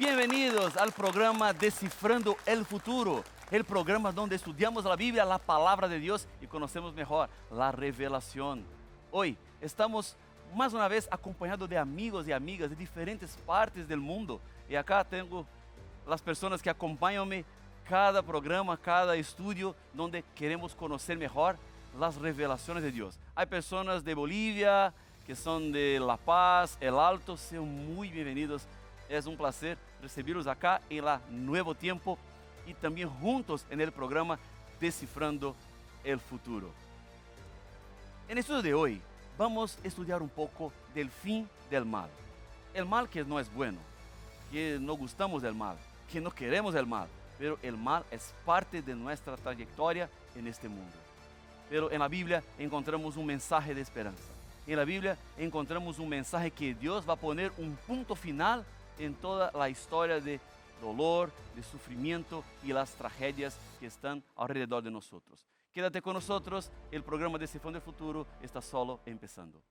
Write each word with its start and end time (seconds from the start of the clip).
Bienvenidos 0.00 0.78
al 0.78 0.92
programa 0.92 1.52
Descifrando 1.52 2.34
el 2.46 2.64
Futuro, 2.64 3.22
el 3.50 3.64
programa 3.64 4.10
donde 4.10 4.34
estudiamos 4.34 4.82
la 4.86 4.96
Biblia, 4.96 5.26
la 5.26 5.36
palabra 5.36 5.86
de 5.86 5.98
Dios 5.98 6.26
y 6.40 6.46
conocemos 6.46 6.94
mejor 6.94 7.28
la 7.50 7.70
revelación. 7.70 8.64
Hoy 9.10 9.36
estamos 9.60 10.16
más 10.54 10.72
una 10.72 10.88
vez 10.88 11.06
acompañados 11.10 11.68
de 11.68 11.76
amigos 11.76 12.26
y 12.26 12.32
amigas 12.32 12.70
de 12.70 12.76
diferentes 12.76 13.36
partes 13.44 13.86
del 13.86 14.00
mundo. 14.00 14.40
Y 14.70 14.74
acá 14.74 15.04
tengo 15.04 15.44
las 16.08 16.22
personas 16.22 16.62
que 16.62 16.70
acompañan 16.70 17.44
cada 17.86 18.22
programa, 18.22 18.78
cada 18.78 19.14
estudio, 19.16 19.76
donde 19.92 20.24
queremos 20.34 20.74
conocer 20.74 21.18
mejor 21.18 21.58
las 21.98 22.16
revelaciones 22.16 22.82
de 22.82 22.90
Dios. 22.90 23.18
Hay 23.34 23.44
personas 23.44 24.02
de 24.02 24.14
Bolivia, 24.14 24.94
que 25.26 25.36
son 25.36 25.70
de 25.70 26.00
La 26.00 26.16
Paz, 26.16 26.78
El 26.80 26.98
Alto, 26.98 27.36
sean 27.36 27.94
muy 27.94 28.08
bienvenidos. 28.08 28.66
Es 29.10 29.26
un 29.26 29.36
placer 29.36 29.76
recibirlos 30.00 30.46
acá 30.46 30.80
en 30.88 31.04
la 31.04 31.20
Nuevo 31.30 31.74
Tiempo 31.74 32.16
y 32.64 32.74
también 32.74 33.08
juntos 33.08 33.66
en 33.68 33.80
el 33.80 33.90
programa 33.90 34.38
Descifrando 34.80 35.56
el 36.04 36.20
Futuro. 36.20 36.70
En 38.28 38.32
el 38.32 38.38
estudio 38.38 38.62
de 38.62 38.72
hoy 38.72 39.02
vamos 39.36 39.76
a 39.82 39.88
estudiar 39.88 40.22
un 40.22 40.28
poco 40.28 40.72
del 40.94 41.10
fin 41.10 41.48
del 41.68 41.84
mal. 41.84 42.08
El 42.72 42.86
mal 42.86 43.08
que 43.08 43.24
no 43.24 43.40
es 43.40 43.52
bueno, 43.52 43.78
que 44.52 44.78
no 44.80 44.94
gustamos 44.94 45.42
del 45.42 45.54
mal, 45.54 45.76
que 46.12 46.20
no 46.20 46.30
queremos 46.30 46.76
el 46.76 46.86
mal, 46.86 47.08
pero 47.36 47.58
el 47.62 47.76
mal 47.76 48.04
es 48.12 48.32
parte 48.44 48.80
de 48.80 48.94
nuestra 48.94 49.36
trayectoria 49.36 50.08
en 50.36 50.46
este 50.46 50.68
mundo. 50.68 50.96
Pero 51.68 51.90
en 51.90 51.98
la 51.98 52.06
Biblia 52.06 52.44
encontramos 52.60 53.16
un 53.16 53.26
mensaje 53.26 53.74
de 53.74 53.80
esperanza. 53.80 54.22
En 54.68 54.76
la 54.76 54.84
Biblia 54.84 55.18
encontramos 55.36 55.98
un 55.98 56.08
mensaje 56.08 56.52
que 56.52 56.74
Dios 56.74 57.08
va 57.08 57.14
a 57.14 57.16
poner 57.16 57.50
un 57.58 57.74
punto 57.88 58.14
final 58.14 58.64
en 58.98 59.14
toda 59.14 59.50
la 59.52 59.68
historia 59.68 60.20
de 60.20 60.40
dolor, 60.80 61.30
de 61.54 61.62
sufrimiento 61.62 62.42
y 62.62 62.72
las 62.72 62.92
tragedias 62.94 63.58
que 63.78 63.86
están 63.86 64.22
alrededor 64.36 64.82
de 64.82 64.90
nosotros. 64.90 65.46
Quédate 65.72 66.02
con 66.02 66.14
nosotros, 66.14 66.70
el 66.90 67.02
programa 67.04 67.38
de 67.38 67.46
Cifrón 67.46 67.74
del 67.74 67.82
Futuro 67.82 68.26
está 68.42 68.60
solo 68.60 69.00
empezando. 69.06 69.62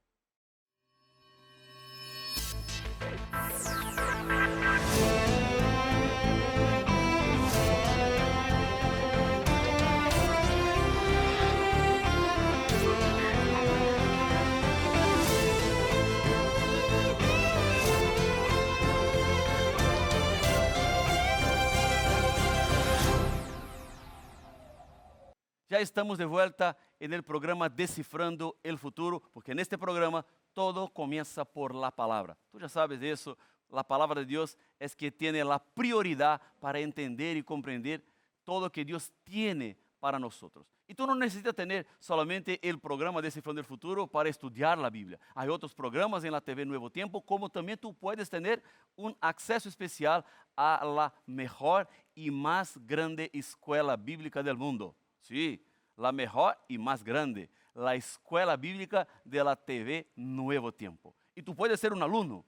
Ya 25.70 25.80
estamos 25.80 26.17
de 26.17 26.25
vuelta 26.25 26.75
en 27.00 27.14
el 27.14 27.22
programa 27.22 27.70
Descifrando 27.70 28.58
el 28.64 28.80
Futuro, 28.80 29.22
porque 29.31 29.52
en 29.52 29.59
este 29.59 29.78
programa 29.78 30.26
todo 30.52 30.92
comienza 30.92 31.45
por 31.45 31.76
la 31.76 31.92
palabra. 31.92 32.36
Tú 32.50 32.59
ya 32.59 32.67
sabes 32.67 33.00
eso, 33.03 33.38
la 33.70 33.84
palabra 33.84 34.22
de 34.22 34.26
Dios 34.26 34.58
es 34.80 34.95
que 34.95 35.11
tiene 35.11 35.44
la 35.44 35.59
prioridad 35.59 36.42
para 36.59 36.80
entender 36.80 37.38
y 37.38 37.44
comprender 37.44 38.03
todo 38.44 38.61
lo 38.61 38.72
que 38.72 38.84
Dios 38.84 39.11
tiene 39.23 39.78
para 40.00 40.17
nosotros. 40.17 40.66
Y 40.88 40.95
tú 40.95 41.06
no 41.06 41.14
necesitas 41.14 41.53
tener 41.53 41.86
solamente 42.00 42.59
el 42.67 42.80
programa 42.80 43.22
Descifrando 43.22 43.61
el 43.61 43.67
Futuro 43.67 44.08
para 44.08 44.28
estudiar 44.28 44.76
la 44.76 44.89
Biblia. 44.89 45.20
Hay 45.36 45.50
otros 45.50 45.76
programas 45.76 46.23
en 46.23 46.31
la 46.31 46.42
TV 46.42 46.66
Nuevo 46.66 46.89
Tiempo, 46.89 47.22
como 47.22 47.48
también 47.48 47.78
tú 47.78 47.94
puedes 47.94 48.28
tener 48.28 48.64
un 48.95 49.16
acceso 49.22 49.70
especial 49.70 50.26
a 50.56 50.83
la 50.83 51.14
mejor 51.28 51.88
y 52.16 52.31
más 52.31 52.76
grande 52.88 53.30
escuela 53.31 53.95
bíblica 53.95 54.42
del 54.42 54.58
mundo. 54.58 54.95
Sí, 55.30 55.63
la 55.95 56.11
mejor 56.11 56.58
y 56.67 56.80
más 56.80 57.03
grande, 57.03 57.52
la 57.76 57.93
Escuela 57.93 58.58
Bíblica 58.58 59.08
de 59.23 59.43
la 59.43 59.55
TV 59.55 60.11
Nuevo 60.15 60.71
Tiempo. 60.73 61.14
Y 61.36 61.43
tú 61.43 61.55
puedes 61.55 61.80
ser 61.80 61.93
un 61.93 62.02
alumno. 62.02 62.43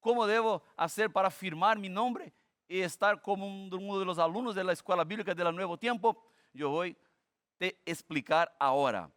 ¿Cómo 0.00 0.26
debo 0.26 0.62
hacer 0.76 1.10
para 1.10 1.30
firmar 1.30 1.78
mi 1.78 1.88
nombre 1.88 2.34
y 2.68 2.80
estar 2.80 3.22
como 3.22 3.46
uno 3.46 3.98
de 3.98 4.04
los 4.04 4.18
alumnos 4.18 4.54
de 4.54 4.62
la 4.62 4.74
Escuela 4.74 5.02
Bíblica 5.02 5.34
de 5.34 5.44
la 5.44 5.50
Nuevo 5.50 5.78
Tiempo? 5.78 6.22
Yo 6.52 6.68
voy 6.68 6.94
te 7.56 7.80
explicar 7.86 8.54
ahora. 8.60 9.10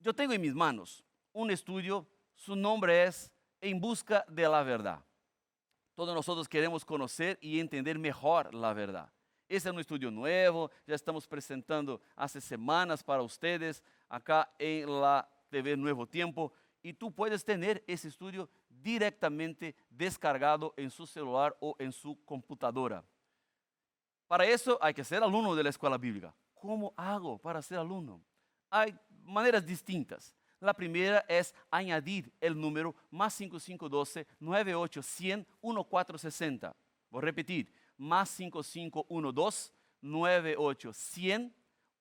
Yo 0.00 0.14
tengo 0.14 0.32
en 0.32 0.40
mis 0.40 0.54
manos 0.54 1.04
un 1.34 1.50
estudio, 1.50 2.06
su 2.34 2.56
nombre 2.56 3.04
es 3.04 3.30
En 3.60 3.78
Busca 3.78 4.24
de 4.26 4.48
la 4.48 4.62
Verdad. 4.62 5.04
Todos 5.94 6.14
nosotros 6.14 6.48
queremos 6.48 6.82
conocer 6.82 7.38
y 7.42 7.60
entender 7.60 7.98
mejor 7.98 8.54
la 8.54 8.72
verdad. 8.72 9.12
Este 9.52 9.68
es 9.68 9.74
un 9.74 9.80
estudio 9.80 10.10
nuevo, 10.10 10.70
ya 10.86 10.94
estamos 10.94 11.28
presentando 11.28 12.00
hace 12.16 12.40
semanas 12.40 13.04
para 13.04 13.20
ustedes 13.20 13.82
acá 14.08 14.50
en 14.58 14.98
la 14.98 15.28
TV 15.50 15.76
Nuevo 15.76 16.06
Tiempo 16.06 16.54
y 16.82 16.94
tú 16.94 17.12
puedes 17.12 17.44
tener 17.44 17.84
ese 17.86 18.08
estudio 18.08 18.48
directamente 18.70 19.76
descargado 19.90 20.72
en 20.78 20.88
su 20.88 21.06
celular 21.06 21.54
o 21.60 21.76
en 21.78 21.92
su 21.92 22.18
computadora. 22.24 23.04
Para 24.26 24.46
eso 24.46 24.78
hay 24.80 24.94
que 24.94 25.04
ser 25.04 25.22
alumno 25.22 25.54
de 25.54 25.64
la 25.64 25.68
escuela 25.68 25.98
bíblica. 25.98 26.34
¿Cómo 26.54 26.94
hago 26.96 27.36
para 27.36 27.60
ser 27.60 27.76
alumno? 27.76 28.22
Hay 28.70 28.98
maneras 29.22 29.66
distintas. 29.66 30.34
La 30.60 30.72
primera 30.72 31.26
es 31.28 31.54
añadir 31.70 32.32
el 32.40 32.58
número 32.58 32.94
más 33.10 33.34
5512 33.34 34.26
98 34.40 35.02
1460. 35.60 36.74
Voy 37.10 37.18
a 37.18 37.24
repetir, 37.26 37.70
más 37.96 38.28
5512 38.30 39.72
98 40.00 40.92
100 40.92 41.54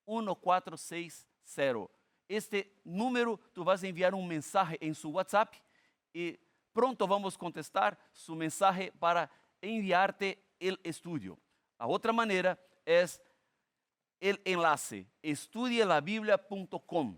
1460. 0.05 1.91
Este 2.27 2.79
número 2.83 3.39
tú 3.53 3.63
vas 3.63 3.83
a 3.83 3.87
enviar 3.87 4.13
un 4.13 4.27
mensaje 4.27 4.77
en 4.79 4.95
su 4.95 5.09
WhatsApp 5.09 5.53
y 6.13 6.39
pronto 6.71 7.05
vamos 7.07 7.35
a 7.35 7.39
contestar 7.39 7.97
su 8.13 8.35
mensaje 8.35 8.91
para 8.99 9.29
enviarte 9.61 10.43
el 10.59 10.79
estudio. 10.83 11.37
La 11.77 11.87
otra 11.87 12.13
manera 12.13 12.57
es 12.85 13.21
el 14.19 14.39
enlace 14.45 15.07
estudielabiblia.com. 15.21 17.17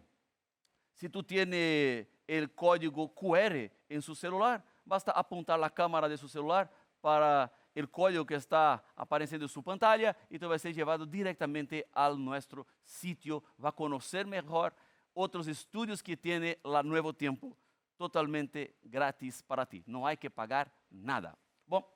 Si 0.94 1.10
tú 1.10 1.22
tienes 1.24 2.08
el 2.26 2.54
código 2.54 3.14
QR 3.14 3.70
en 3.90 4.02
su 4.02 4.16
celular, 4.16 4.64
basta 4.86 5.12
apuntar 5.12 5.60
la 5.60 5.70
cámara 5.70 6.08
de 6.08 6.18
su 6.18 6.28
celular 6.28 6.72
para 7.02 7.52
el 7.74 7.90
código 7.90 8.26
que 8.26 8.36
está 8.36 8.84
apareciendo 8.96 9.46
en 9.46 9.50
su 9.50 9.64
pantalla 9.64 10.16
y 10.30 10.38
tú 10.38 10.48
vas 10.48 10.58
a 10.58 10.60
ser 10.60 10.76
llevado 10.76 11.06
directamente 11.06 11.88
a 11.94 12.10
nuestro 12.12 12.68
sitio. 12.84 13.44
Va 13.64 13.70
a 13.70 13.76
conocer 13.76 14.26
mejor 14.26 14.76
otros 15.14 15.48
estudios 15.48 16.04
que 16.04 16.16
tiene 16.16 16.60
la 16.64 16.84
Nuevo 16.84 17.14
Tiempo 17.14 17.58
totalmente 17.98 18.76
gratis 18.84 19.42
para 19.44 19.66
ti. 19.66 19.84
No 19.86 20.06
hay 20.06 20.18
que 20.18 20.30
pagar 20.30 20.72
nada. 20.90 21.38
Bueno, 21.66 21.88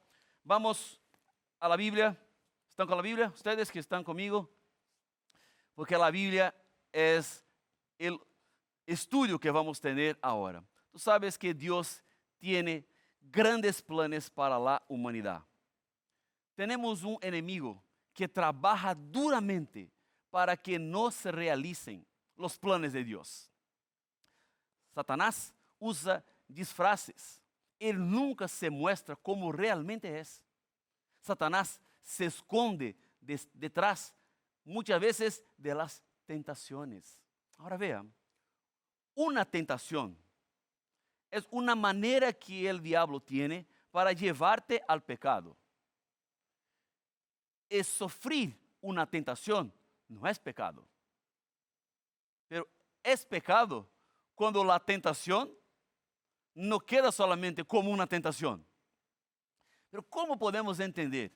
vamos 0.43 0.99
a 1.59 1.67
la 1.67 1.75
Biblia. 1.75 2.17
¿Están 2.69 2.87
con 2.87 2.97
la 2.97 3.03
Biblia? 3.03 3.31
Ustedes 3.33 3.71
que 3.71 3.79
están 3.79 4.03
conmigo. 4.03 4.49
Porque 5.75 5.97
la 5.97 6.09
Biblia 6.09 6.55
es 6.91 7.45
el 7.99 8.19
estudio 8.85 9.39
que 9.39 9.51
vamos 9.51 9.79
a 9.79 9.81
tener 9.81 10.17
ahora. 10.21 10.63
Tú 10.91 10.97
sabes 10.97 11.37
que 11.37 11.53
Dios 11.53 12.03
tiene 12.39 12.87
grandes 13.19 13.81
planes 13.81 14.29
para 14.29 14.57
la 14.57 14.81
humanidad 14.87 15.43
tenemos 16.57 17.03
un 17.03 17.19
enemigo 17.21 17.79
que 18.15 18.27
trabaja 18.27 18.95
duramente 18.95 19.91
para 20.31 20.57
que 20.57 20.79
no 20.79 21.11
se 21.11 21.31
realicen 21.31 22.03
los 22.35 22.57
planes 22.57 22.93
de 22.93 23.03
Dios. 23.03 23.47
Satanás 24.91 25.53
usa 25.77 26.25
disfraces. 26.47 27.39
Él 27.77 27.99
nunca 27.99 28.47
se 28.47 28.71
muestra 28.71 29.15
como 29.15 29.51
realmente 29.51 30.19
es. 30.19 30.43
Satanás 31.21 31.79
se 32.01 32.25
esconde 32.25 32.97
detrás 33.53 34.15
muchas 34.65 34.99
veces 34.99 35.43
de 35.57 35.75
las 35.75 36.03
tentaciones. 36.25 37.21
Ahora 37.59 37.77
vean, 37.77 38.11
una 39.13 39.45
tentación 39.45 40.17
es 41.29 41.47
una 41.51 41.75
manera 41.75 42.33
que 42.33 42.67
el 42.67 42.81
diablo 42.81 43.19
tiene 43.19 43.67
para 43.91 44.11
llevarte 44.11 44.81
al 44.87 45.03
pecado 45.03 45.55
es 47.69 47.87
sufrir 47.87 48.57
una 48.81 49.05
tentación, 49.05 49.73
no 50.07 50.27
es 50.27 50.39
pecado. 50.39 50.87
Pero 52.47 52.67
es 53.03 53.25
pecado 53.25 53.87
cuando 54.35 54.63
la 54.63 54.79
tentación 54.79 55.51
no 56.53 56.79
queda 56.79 57.11
solamente 57.11 57.63
como 57.63 57.91
una 57.91 58.07
tentación. 58.07 58.65
Pero 59.89 60.03
¿cómo 60.03 60.37
podemos 60.37 60.79
entender 60.79 61.31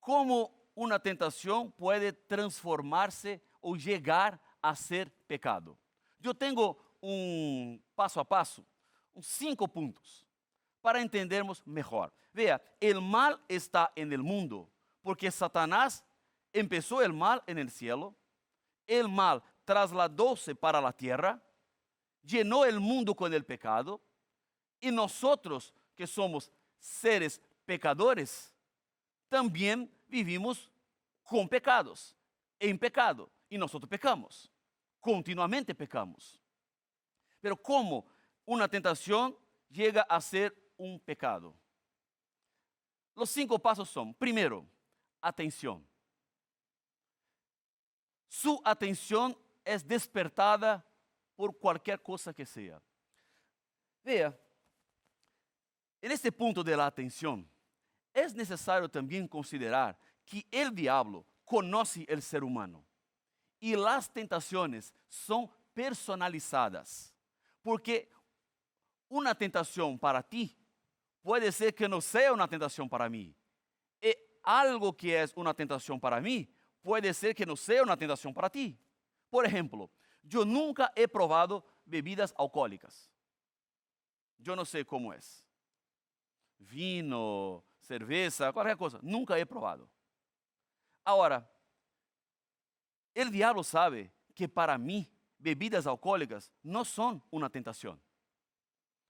cómo 0.00 0.50
una 0.74 0.98
tentación 0.98 1.70
puede 1.72 2.12
transformarse 2.12 3.42
o 3.60 3.76
llegar 3.76 4.40
a 4.60 4.74
ser 4.74 5.12
pecado? 5.26 5.78
Yo 6.18 6.34
tengo 6.34 6.96
un 7.00 7.82
paso 7.94 8.20
a 8.20 8.24
paso, 8.24 8.64
cinco 9.20 9.68
puntos, 9.68 10.26
para 10.80 11.00
entendermos 11.00 11.66
mejor. 11.66 12.12
Vea, 12.32 12.60
el 12.80 13.00
mal 13.00 13.40
está 13.48 13.92
en 13.94 14.12
el 14.12 14.22
mundo, 14.22 14.70
porque 15.04 15.30
Satanás 15.30 16.02
empezó 16.50 17.02
el 17.02 17.12
mal 17.12 17.42
en 17.46 17.58
el 17.58 17.70
cielo, 17.70 18.16
el 18.86 19.06
mal 19.06 19.42
trasladóse 19.66 20.54
para 20.54 20.80
la 20.80 20.94
tierra, 20.94 21.42
llenó 22.22 22.64
el 22.64 22.80
mundo 22.80 23.14
con 23.14 23.32
el 23.34 23.44
pecado, 23.44 24.00
y 24.80 24.90
nosotros 24.90 25.74
que 25.94 26.06
somos 26.06 26.50
seres 26.78 27.38
pecadores, 27.66 28.54
también 29.28 29.94
vivimos 30.08 30.70
con 31.22 31.50
pecados, 31.50 32.16
en 32.58 32.78
pecado, 32.78 33.30
y 33.50 33.58
nosotros 33.58 33.90
pecamos, 33.90 34.50
continuamente 35.00 35.74
pecamos. 35.74 36.40
Pero 37.42 37.58
¿cómo 37.58 38.06
una 38.46 38.66
tentación 38.68 39.36
llega 39.68 40.00
a 40.00 40.18
ser 40.22 40.56
un 40.78 40.98
pecado? 40.98 41.54
Los 43.14 43.28
cinco 43.28 43.58
pasos 43.58 43.90
son, 43.90 44.14
primero, 44.14 44.66
atención. 45.26 45.86
Su 48.28 48.60
atención 48.64 49.36
es 49.64 49.86
despertada 49.86 50.84
por 51.34 51.56
cualquier 51.58 52.02
cosa 52.02 52.32
que 52.32 52.44
sea. 52.44 52.80
Vea, 54.02 54.38
en 56.00 56.12
este 56.12 56.30
punto 56.30 56.62
de 56.62 56.76
la 56.76 56.86
atención, 56.86 57.48
es 58.12 58.34
necesario 58.34 58.88
también 58.88 59.26
considerar 59.26 59.98
que 60.24 60.46
el 60.50 60.74
diablo 60.74 61.24
conoce 61.44 62.04
el 62.08 62.22
ser 62.22 62.44
humano 62.44 62.84
y 63.58 63.74
las 63.74 64.12
tentaciones 64.12 64.92
son 65.08 65.50
personalizadas, 65.72 67.14
porque 67.62 68.10
una 69.08 69.34
tentación 69.34 69.98
para 69.98 70.22
ti 70.22 70.56
puede 71.22 71.50
ser 71.50 71.74
que 71.74 71.88
no 71.88 72.00
sea 72.00 72.32
una 72.32 72.46
tentación 72.46 72.88
para 72.88 73.08
mí. 73.08 73.34
Algo 74.44 74.94
que 74.94 75.22
es 75.22 75.32
una 75.34 75.54
tentación 75.54 75.98
para 75.98 76.20
mí 76.20 76.48
puede 76.82 77.12
ser 77.14 77.34
que 77.34 77.46
no 77.46 77.56
sea 77.56 77.82
una 77.82 77.96
tentación 77.96 78.32
para 78.32 78.50
ti. 78.50 78.78
Por 79.30 79.46
ejemplo, 79.46 79.90
yo 80.22 80.44
nunca 80.44 80.92
he 80.94 81.08
probado 81.08 81.64
bebidas 81.84 82.34
alcohólicas. 82.36 83.10
Yo 84.38 84.54
no 84.54 84.64
sé 84.66 84.84
cómo 84.84 85.12
es. 85.14 85.44
Vino, 86.58 87.64
cerveza, 87.80 88.52
cualquier 88.52 88.76
cosa. 88.76 88.98
Nunca 89.02 89.38
he 89.38 89.46
probado. 89.46 89.88
Ahora, 91.02 91.50
el 93.14 93.30
diablo 93.30 93.64
sabe 93.64 94.12
que 94.34 94.48
para 94.48 94.76
mí 94.76 95.10
bebidas 95.38 95.86
alcohólicas 95.86 96.52
no 96.62 96.84
son 96.84 97.22
una 97.30 97.48
tentación. 97.48 98.00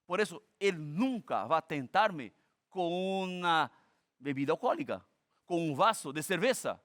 Por 0.05 0.21
eso, 0.21 0.43
Él 0.59 0.95
nunca 0.95 1.45
va 1.45 1.57
a 1.57 1.67
tentarme 1.67 2.33
con 2.69 2.91
una 2.91 3.71
bebida 4.19 4.53
alcohólica, 4.53 5.05
con 5.45 5.59
un 5.59 5.75
vaso 5.75 6.11
de 6.11 6.23
cerveza 6.23 6.81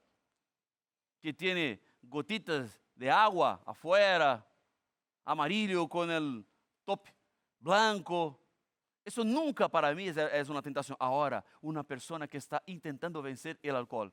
que 1.20 1.32
tiene 1.32 1.80
gotitas 2.02 2.80
de 2.94 3.10
agua 3.10 3.60
afuera, 3.64 4.46
amarillo 5.24 5.88
con 5.88 6.10
el 6.10 6.44
top 6.84 7.06
blanco. 7.58 8.38
Eso 9.04 9.24
nunca 9.24 9.68
para 9.68 9.94
mí 9.94 10.08
es, 10.08 10.48
una 10.48 10.62
tentación. 10.62 10.96
Ahora, 11.00 11.44
una 11.60 11.82
persona 11.82 12.26
que 12.26 12.38
está 12.38 12.62
intentando 12.66 13.22
vencer 13.22 13.58
el 13.62 13.76
alcohol, 13.76 14.12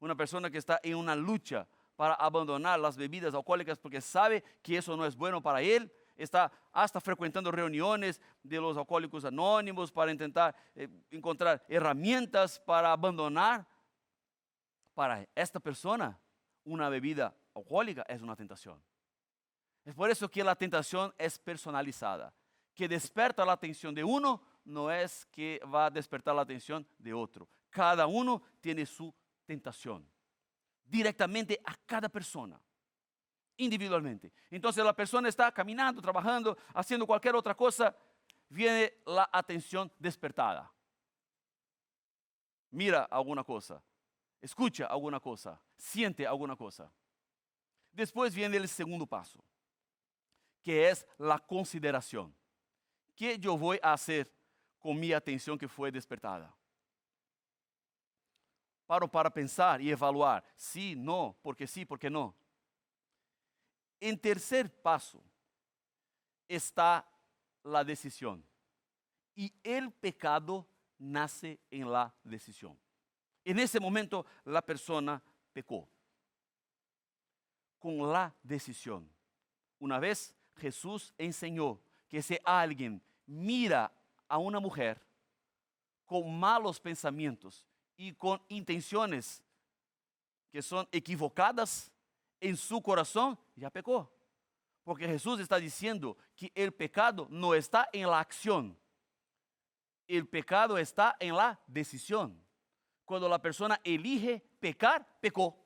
una 0.00 0.14
persona 0.14 0.50
que 0.50 0.58
está 0.58 0.80
en 0.82 0.96
una 0.96 1.14
lucha 1.14 1.66
para 1.96 2.14
abandonar 2.14 2.78
las 2.78 2.96
bebidas 2.96 3.34
alcohólicas 3.34 3.78
porque 3.78 4.00
sabe 4.00 4.44
que 4.62 4.76
eso 4.76 4.96
no 4.96 5.04
es 5.04 5.16
bueno 5.16 5.42
para 5.42 5.60
él, 5.62 5.92
está 6.16 6.52
hasta 6.72 7.00
frecuentando 7.00 7.50
reuniones 7.50 8.20
de 8.42 8.60
los 8.60 8.76
alcohólicos 8.76 9.24
anónimos 9.24 9.90
para 9.90 10.12
intentar 10.12 10.54
eh, 10.74 10.88
encontrar 11.10 11.64
herramientas 11.68 12.60
para 12.60 12.92
abandonar. 12.92 13.66
Para 14.98 15.24
esta 15.32 15.60
persona, 15.60 16.18
una 16.64 16.88
bebida 16.88 17.32
alcohólica 17.54 18.04
es 18.08 18.20
una 18.20 18.34
tentación. 18.34 18.82
Es 19.84 19.94
por 19.94 20.10
eso 20.10 20.28
que 20.28 20.42
la 20.42 20.56
tentación 20.56 21.14
es 21.16 21.38
personalizada. 21.38 22.34
Que 22.74 22.88
desperta 22.88 23.44
la 23.44 23.52
atención 23.52 23.94
de 23.94 24.02
uno 24.02 24.42
no 24.64 24.90
es 24.90 25.24
que 25.26 25.60
va 25.72 25.86
a 25.86 25.90
despertar 25.90 26.34
la 26.34 26.42
atención 26.42 26.84
de 26.98 27.14
otro. 27.14 27.48
Cada 27.70 28.08
uno 28.08 28.42
tiene 28.60 28.84
su 28.84 29.14
tentación. 29.46 30.04
Directamente 30.84 31.60
a 31.64 31.76
cada 31.86 32.08
persona 32.08 32.60
individualmente. 33.56 34.32
Entonces 34.50 34.84
la 34.84 34.96
persona 34.96 35.28
está 35.28 35.52
caminando, 35.52 36.02
trabajando, 36.02 36.58
haciendo 36.74 37.06
cualquier 37.06 37.36
otra 37.36 37.54
cosa, 37.54 37.96
viene 38.48 38.94
la 39.06 39.30
atención 39.32 39.92
despertada. 39.96 40.72
Mira 42.72 43.04
alguna 43.04 43.44
cosa, 43.44 43.80
escucha 44.40 44.86
alguna 44.86 45.20
cosa, 45.20 45.60
siente 45.76 46.26
alguna 46.26 46.56
cosa. 46.56 46.90
Después 47.92 48.34
viene 48.34 48.56
el 48.56 48.68
segundo 48.68 49.06
paso, 49.06 49.42
que 50.62 50.88
es 50.88 51.06
la 51.18 51.38
consideración. 51.38 52.34
¿Qué 53.14 53.38
yo 53.38 53.58
voy 53.58 53.80
a 53.82 53.92
hacer 53.92 54.32
con 54.78 54.98
mi 54.98 55.12
atención 55.12 55.58
que 55.58 55.68
fue 55.68 55.90
despertada? 55.90 56.54
Paro 58.86 59.08
para 59.08 59.30
pensar 59.30 59.80
y 59.80 59.90
evaluar, 59.90 60.44
sí, 60.56 60.94
no, 60.96 61.36
porque 61.42 61.66
sí, 61.66 61.84
porque 61.84 62.08
no. 62.08 62.34
En 64.00 64.18
tercer 64.18 64.72
paso 64.80 65.22
está 66.46 67.06
la 67.64 67.84
decisión. 67.84 68.44
Y 69.34 69.52
el 69.62 69.92
pecado 69.92 70.66
nace 70.98 71.60
en 71.70 71.90
la 71.90 72.14
decisión. 72.22 72.78
En 73.48 73.58
ese 73.58 73.80
momento 73.80 74.26
la 74.44 74.60
persona 74.60 75.22
pecó. 75.54 75.88
Con 77.78 78.12
la 78.12 78.34
decisión. 78.42 79.10
Una 79.78 79.98
vez 79.98 80.34
Jesús 80.56 81.14
enseñó 81.16 81.80
que 82.08 82.20
si 82.20 82.36
alguien 82.44 83.00
mira 83.24 83.90
a 84.28 84.36
una 84.36 84.60
mujer 84.60 85.00
con 86.04 86.38
malos 86.38 86.78
pensamientos 86.78 87.66
y 87.96 88.12
con 88.12 88.38
intenciones 88.48 89.42
que 90.50 90.60
son 90.60 90.86
equivocadas, 90.92 91.90
en 92.40 92.54
su 92.54 92.82
corazón, 92.82 93.38
ya 93.56 93.70
pecó. 93.70 94.12
Porque 94.84 95.06
Jesús 95.06 95.40
está 95.40 95.58
diciendo 95.58 96.18
que 96.36 96.52
el 96.54 96.70
pecado 96.70 97.26
no 97.30 97.54
está 97.54 97.88
en 97.94 98.10
la 98.10 98.20
acción. 98.20 98.78
El 100.06 100.28
pecado 100.28 100.76
está 100.76 101.16
en 101.18 101.34
la 101.34 101.58
decisión. 101.66 102.46
Cuando 103.08 103.26
la 103.26 103.40
persona 103.40 103.80
elige 103.82 104.38
pecar, 104.60 105.02
pecó. 105.18 105.56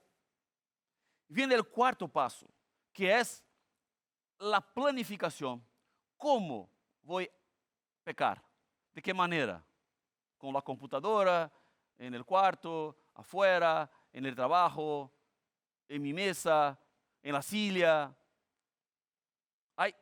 Viene 1.26 1.56
el 1.56 1.64
cuarto 1.64 2.06
paso, 2.06 2.46
que 2.92 3.18
es 3.18 3.42
la 4.38 4.60
planificación. 4.60 5.60
¿Cómo 6.16 6.70
voy 7.02 7.24
a 7.24 8.04
pecar? 8.04 8.40
¿De 8.94 9.02
qué 9.02 9.12
manera? 9.12 9.60
Con 10.38 10.54
la 10.54 10.62
computadora, 10.62 11.52
en 11.98 12.14
el 12.14 12.24
cuarto, 12.24 12.96
afuera, 13.14 13.90
en 14.12 14.24
el 14.24 14.36
trabajo, 14.36 15.12
en 15.88 16.00
mi 16.00 16.12
mesa, 16.12 16.78
en 17.24 17.32
la 17.32 17.42
silla. 17.42 18.16
Hay 19.74 19.92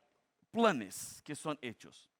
planes 0.51 1.23
que 1.25 1.35
son 1.35 1.59
hechos. 1.63 2.11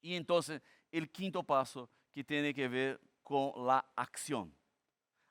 Y 0.00 0.14
entonces 0.14 0.62
el 0.90 1.12
quinto 1.12 1.42
paso 1.42 1.90
que 2.10 2.24
tiene 2.24 2.54
que 2.54 2.68
ver 2.68 3.05
con 3.26 3.66
la 3.66 3.84
acción. 3.96 4.54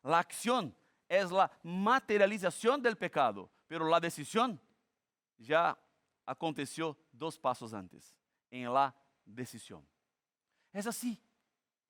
La 0.04 0.20
acción 0.20 0.76
es 1.08 1.32
la 1.32 1.50
materialización 1.64 2.82
del 2.82 2.98
pecado, 2.98 3.50
pero 3.68 3.88
la 3.88 4.02
decisión 4.02 4.60
ya 5.38 5.78
aconteció 6.26 6.98
dos 7.14 7.40
pasos 7.40 7.74
antes, 7.74 8.14
en 8.52 8.74
la 8.74 8.94
decisión. 9.24 9.88
Es 10.74 10.86
así 10.88 11.18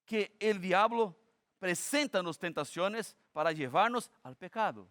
que 0.06 0.38
el 0.40 0.62
diablo 0.62 1.18
presenta 1.58 2.22
las 2.22 2.38
tentaciones 2.38 3.18
para 3.34 3.52
llevarnos 3.52 4.12
al 4.22 4.36
pecado. 4.36 4.88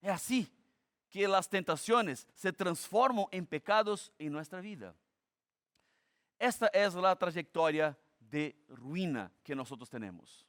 Es 0.00 0.10
así 0.10 0.48
que 1.08 1.26
las 1.26 1.48
tentaciones 1.48 2.28
se 2.36 2.52
transforman 2.52 3.26
en 3.32 3.44
pecados 3.44 4.12
en 4.16 4.30
nuestra 4.30 4.60
vida. 4.60 4.94
Esta 6.38 6.68
es 6.68 6.94
la 6.94 7.16
trayectoria 7.16 7.98
de 8.30 8.56
ruina 8.68 9.32
que 9.42 9.54
nosotros 9.54 9.88
tenemos. 9.88 10.46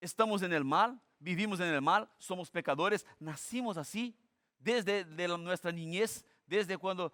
Estamos 0.00 0.42
en 0.42 0.52
el 0.52 0.64
mal, 0.64 1.00
vivimos 1.18 1.60
en 1.60 1.66
el 1.66 1.82
mal, 1.82 2.08
somos 2.18 2.50
pecadores, 2.50 3.06
nacimos 3.18 3.76
así 3.76 4.16
desde 4.58 5.04
nuestra 5.38 5.72
niñez, 5.72 6.24
desde 6.46 6.76
cuando 6.78 7.12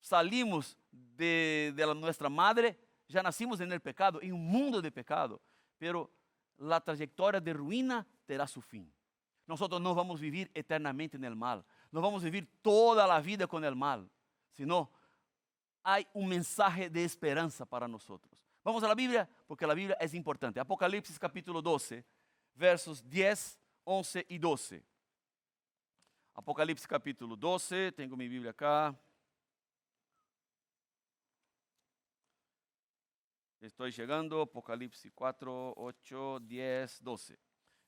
salimos 0.00 0.76
de, 0.90 1.72
de 1.76 1.94
nuestra 1.94 2.28
madre, 2.28 2.78
ya 3.08 3.22
nacimos 3.22 3.60
en 3.60 3.72
el 3.72 3.80
pecado, 3.80 4.20
en 4.22 4.32
un 4.32 4.46
mundo 4.46 4.80
de 4.80 4.90
pecado, 4.90 5.40
pero 5.78 6.10
la 6.58 6.80
trayectoria 6.80 7.40
de 7.40 7.52
ruina 7.52 8.06
terá 8.26 8.46
su 8.46 8.60
fin. 8.60 8.92
Nosotros 9.46 9.80
no 9.80 9.94
vamos 9.94 10.20
a 10.20 10.22
vivir 10.22 10.50
eternamente 10.54 11.16
en 11.16 11.24
el 11.24 11.36
mal. 11.36 11.64
No 11.90 12.00
vamos 12.00 12.22
a 12.22 12.24
vivir 12.24 12.48
toda 12.62 13.06
la 13.06 13.20
vida 13.20 13.46
con 13.46 13.64
el 13.64 13.76
mal. 13.76 14.08
Sino 14.52 14.90
hay 15.82 16.06
un 16.14 16.28
mensaje 16.28 16.88
de 16.88 17.04
esperanza 17.04 17.66
para 17.66 17.86
nosotros. 17.86 18.32
Vamos 18.64 18.82
a 18.82 18.88
la 18.88 18.94
Biblia 18.94 19.28
porque 19.46 19.66
la 19.66 19.74
Biblia 19.74 19.94
es 20.00 20.14
importante. 20.14 20.58
Apocalipsis 20.58 21.18
capítulo 21.18 21.60
12, 21.60 22.02
versos 22.54 23.06
10, 23.06 23.58
11 23.84 24.26
y 24.26 24.38
12. 24.38 24.82
Apocalipsis 26.32 26.86
capítulo 26.86 27.36
12, 27.36 27.92
tengo 27.92 28.16
mi 28.16 28.26
Biblia 28.26 28.52
acá. 28.52 28.98
Estoy 33.60 33.92
llegando, 33.92 34.40
Apocalipsis 34.40 35.12
4, 35.14 35.74
8, 35.76 36.40
10, 36.40 37.04
12. 37.04 37.38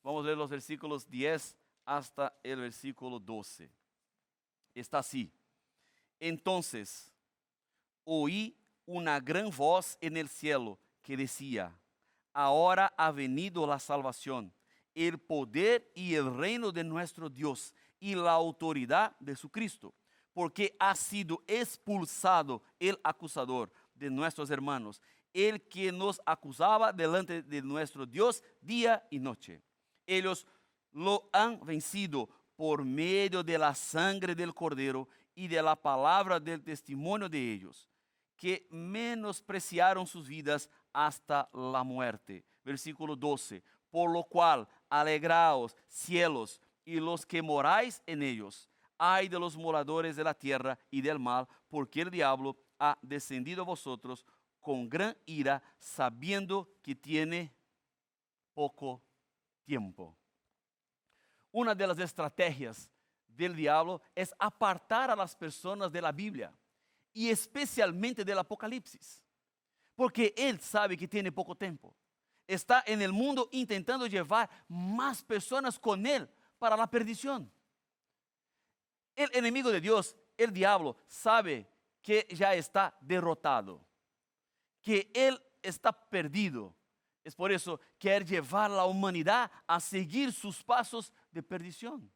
Vamos 0.03 0.23
a 0.23 0.27
leer 0.27 0.39
los 0.39 0.51
versículos 0.51 1.09
10 1.09 1.57
hasta 1.87 2.39
el 2.43 2.61
versículo 2.61 3.19
12. 3.19 3.71
Está 4.75 4.99
así. 4.99 5.33
Entonces, 6.21 7.11
oí 8.05 8.55
una 8.87 9.21
gran 9.21 9.51
voz 9.51 9.99
en 10.01 10.17
el 10.17 10.29
cielo 10.29 10.79
que 11.03 11.17
decía, 11.17 11.77
ahora 12.33 12.95
ha 12.97 13.11
venido 13.11 13.67
la 13.67 13.79
salvación, 13.79 14.53
el 14.95 15.19
poder 15.19 15.91
y 15.95 16.15
el 16.15 16.35
reino 16.37 16.73
de 16.73 16.85
nuestro 16.85 17.29
Dios 17.29 17.75
y 17.99 18.15
la 18.15 18.33
autoridad 18.33 19.17
de 19.19 19.37
su 19.37 19.51
Cristo, 19.51 19.95
porque 20.33 20.75
ha 20.79 20.95
sido 20.95 21.43
expulsado 21.47 22.63
el 22.79 22.99
acusador 23.03 23.71
de 23.95 24.11
nuestros 24.11 24.51
hermanos, 24.51 25.01
el 25.33 25.61
que 25.63 25.93
nos 25.93 26.21
acusaba 26.25 26.93
delante 26.93 27.43
de 27.43 27.63
nuestro 27.63 28.07
Dios 28.07 28.43
día 28.61 29.07
y 29.11 29.19
noche. 29.19 29.61
Ellos 30.07 30.47
lo 30.93 31.29
han 31.33 31.61
vencido 31.61 32.29
por 32.55 32.85
medio 32.85 33.43
de 33.43 33.59
la 33.59 33.75
sangre 33.75 34.35
del 34.35 34.55
cordero 34.55 35.09
y 35.35 35.49
de 35.49 35.63
la 35.63 35.77
palabra 35.77 36.41
del 36.41 36.63
testimonio 36.63 37.29
de 37.29 37.53
ellos 37.53 37.89
que 38.37 38.67
menospreciaron 38.71 40.07
sus 40.07 40.29
vidas 40.29 40.71
hasta 40.93 41.49
la 41.53 41.83
muerte. 41.83 42.45
Versículo 42.65 43.17
12. 43.17 43.63
Por 43.91 44.11
lo 44.11 44.25
cual, 44.25 44.69
alegraos, 44.89 45.75
cielos, 45.89 46.61
y 46.85 47.01
los 47.01 47.25
que 47.25 47.43
moráis 47.43 48.03
en 48.07 48.23
ellos. 48.23 48.69
Ay 48.99 49.29
de 49.29 49.39
los 49.39 49.57
moradores 49.57 50.17
de 50.17 50.25
la 50.25 50.35
tierra 50.35 50.79
y 50.91 51.01
del 51.01 51.19
mal, 51.19 51.47
porque 51.69 52.03
el 52.03 52.11
diablo 52.11 52.57
ha 52.79 52.97
descendido 53.03 53.63
a 53.63 53.67
vosotros 53.67 54.25
con 54.61 54.89
gran 54.89 55.17
ira, 55.27 55.63
sabiendo 55.79 56.69
que 56.83 56.95
tiene 56.95 57.53
poco 58.55 59.03
tiempo. 59.65 60.17
Una 61.53 61.75
de 61.75 61.87
las 61.87 61.99
estrategias 61.99 62.91
del 63.27 63.55
diablo 63.55 64.01
es 64.15 64.35
apartar 64.39 65.11
a 65.11 65.17
las 65.17 65.37
personas 65.37 65.93
de 65.93 66.03
la 66.03 66.13
Biblia 66.13 66.53
y 67.17 67.31
especialmente 67.31 68.27
del 68.27 68.39
Apocalipsis. 68.39 69.25
Porque 69.95 70.35
Él 70.37 70.61
sabe 70.61 70.99
que 70.99 71.09
tiene 71.09 71.33
poco 71.33 71.55
tiempo. 71.57 71.97
Está 72.47 72.85
en 72.87 73.01
el 73.01 73.11
mundo 73.11 73.49
intentando 73.53 74.07
llevar 74.07 74.51
más 74.69 75.23
personas 75.23 75.79
con 75.79 76.07
Él 76.07 76.29
para 76.59 76.77
la 76.77 76.87
perdición. 76.91 77.51
El 79.17 79.31
enemigo 79.33 79.71
de 79.71 79.81
Dios, 79.81 80.15
el 80.37 80.53
diablo, 80.53 80.95
sabe 81.07 81.67
que 82.03 82.29
ya 82.33 82.55
está 82.55 82.95
derrotado, 83.01 83.83
que 84.83 85.11
Él 85.15 85.43
está 85.63 85.93
perdido. 85.93 86.77
Es 87.25 87.35
por 87.35 87.51
eso 87.51 87.79
que 87.99 88.11
quiere 88.11 88.27
llevar 88.27 88.71
a 88.71 88.77
la 88.77 88.85
humanidad 88.85 89.51
a 89.67 89.81
seguir 89.81 90.35
sus 90.35 90.63
pasos 90.63 91.11
de 91.31 91.43
perdición. 91.43 92.13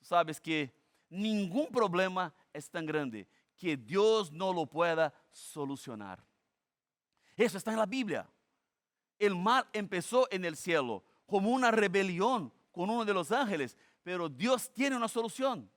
Sabes 0.00 0.40
que 0.40 0.72
ningún 1.08 1.66
problema 1.66 2.32
es 2.52 2.70
tan 2.70 2.86
grande 2.86 3.26
que 3.58 3.76
Dios 3.76 4.32
no 4.32 4.52
lo 4.52 4.66
pueda 4.66 5.12
solucionar. 5.30 6.24
Eso 7.36 7.58
está 7.58 7.72
en 7.72 7.78
la 7.78 7.86
Biblia. 7.86 8.28
El 9.18 9.34
mal 9.34 9.66
empezó 9.72 10.26
en 10.30 10.44
el 10.44 10.56
cielo 10.56 11.04
como 11.26 11.50
una 11.50 11.70
rebelión 11.70 12.52
con 12.72 12.88
uno 12.88 13.04
de 13.04 13.12
los 13.12 13.32
ángeles, 13.32 13.76
pero 14.02 14.28
Dios 14.28 14.72
tiene 14.72 14.96
una 14.96 15.08
solución. 15.08 15.70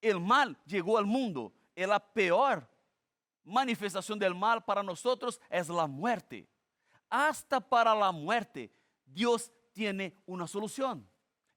El 0.00 0.20
mal 0.20 0.58
llegó 0.66 0.98
al 0.98 1.06
mundo 1.06 1.52
la 1.86 2.00
peor 2.00 2.68
manifestación 3.44 4.18
del 4.18 4.34
mal 4.34 4.64
para 4.64 4.82
nosotros 4.82 5.40
es 5.48 5.68
la 5.68 5.86
muerte. 5.86 6.48
Hasta 7.08 7.60
para 7.60 7.94
la 7.94 8.10
muerte 8.10 8.72
Dios 9.04 9.52
tiene 9.72 10.14
una 10.26 10.46
solución. 10.46 11.08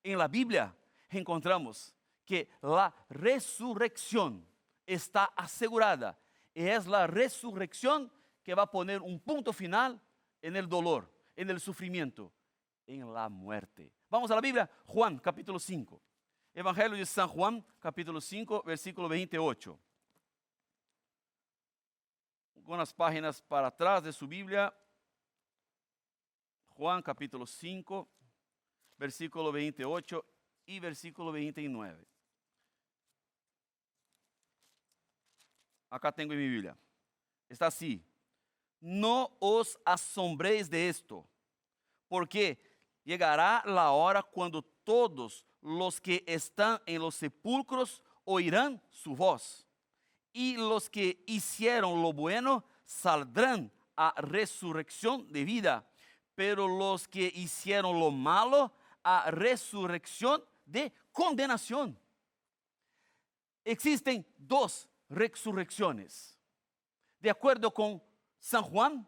En 0.03 0.17
la 0.17 0.27
Biblia 0.27 0.75
encontramos 1.09 1.95
que 2.25 2.49
la 2.61 2.93
resurrección 3.09 4.45
está 4.93 5.25
asegurada. 5.35 6.17
Y 6.53 6.63
es 6.63 6.85
la 6.85 7.07
resurrección 7.07 8.11
que 8.43 8.53
va 8.53 8.63
a 8.63 8.71
poner 8.71 9.01
un 9.01 9.19
punto 9.19 9.53
final 9.53 10.01
en 10.41 10.55
el 10.55 10.67
dolor, 10.67 11.11
en 11.35 11.49
el 11.49 11.59
sufrimiento, 11.59 12.31
en 12.85 13.13
la 13.13 13.29
muerte. 13.29 13.91
Vamos 14.09 14.29
a 14.31 14.35
la 14.35 14.41
Biblia, 14.41 14.69
Juan 14.85 15.17
capítulo 15.19 15.59
5. 15.59 16.01
Evangelio 16.53 16.97
de 16.97 17.05
San 17.05 17.29
Juan 17.29 17.65
capítulo 17.79 18.19
5, 18.19 18.63
versículo 18.63 19.07
28. 19.07 19.79
Algunas 22.57 22.93
páginas 22.93 23.41
para 23.41 23.67
atrás 23.67 24.03
de 24.03 24.11
su 24.11 24.27
Biblia. 24.27 24.73
Juan 26.67 27.01
capítulo 27.01 27.45
5, 27.45 28.09
versículo 28.97 29.51
28 29.51 30.25
y 30.65 30.79
versículo 30.79 31.31
29. 31.31 32.10
Acá 35.91 36.11
tengo 36.11 36.31
en 36.33 36.39
mi 36.39 36.47
Biblia. 36.47 36.75
Está 37.49 37.67
así. 37.67 38.01
No 38.79 39.35
os 39.39 39.77
asombréis 39.85 40.69
de 40.69 40.87
esto, 40.89 41.27
porque 42.07 42.57
llegará 43.03 43.61
la 43.65 43.91
hora 43.91 44.23
cuando 44.23 44.61
todos 44.61 45.45
los 45.61 45.99
que 45.99 46.23
están 46.25 46.81
en 46.85 47.01
los 47.01 47.15
sepulcros 47.15 48.01
oirán 48.23 48.81
su 48.89 49.15
voz, 49.15 49.67
y 50.33 50.55
los 50.55 50.89
que 50.89 51.21
hicieron 51.27 52.01
lo 52.01 52.13
bueno 52.13 52.63
saldrán 52.85 53.71
a 53.95 54.13
resurrección 54.17 55.31
de 55.31 55.43
vida, 55.43 55.85
pero 56.33 56.67
los 56.67 57.07
que 57.07 57.31
hicieron 57.35 57.99
lo 57.99 58.09
malo 58.09 58.73
a 59.03 59.29
resurrección 59.29 60.43
de 60.65 60.91
condenación. 61.11 61.99
Existen 63.63 64.25
dos 64.37 64.87
resurrecciones. 65.11 66.39
De 67.19 67.29
acuerdo 67.29 67.71
con 67.71 68.01
San 68.39 68.63
Juan, 68.63 69.07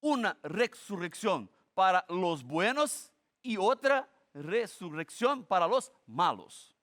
una 0.00 0.38
resurrección 0.42 1.50
para 1.74 2.04
los 2.08 2.44
buenos 2.44 3.12
y 3.42 3.56
otra 3.56 4.08
resurrección 4.34 5.44
para 5.44 5.66
los 5.66 5.90
malos. 6.06 6.76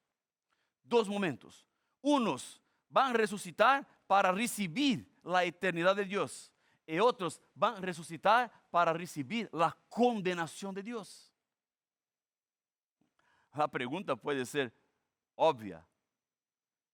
Dos 0.83 1.07
momentos. 1.07 1.65
Unos 2.01 2.61
van 2.89 3.11
a 3.11 3.17
resucitar 3.17 3.87
para 4.07 4.31
recibir 4.31 5.09
la 5.23 5.43
eternidad 5.43 5.95
de 5.95 6.05
Dios 6.05 6.51
y 6.85 6.99
otros 6.99 7.41
van 7.53 7.75
a 7.75 7.81
resucitar 7.81 8.51
para 8.71 8.93
recibir 8.93 9.49
la 9.51 9.77
condenación 9.89 10.73
de 10.73 10.83
Dios. 10.83 11.31
La 13.53 13.67
pregunta 13.67 14.15
puede 14.15 14.45
ser 14.45 14.73
obvia. 15.35 15.85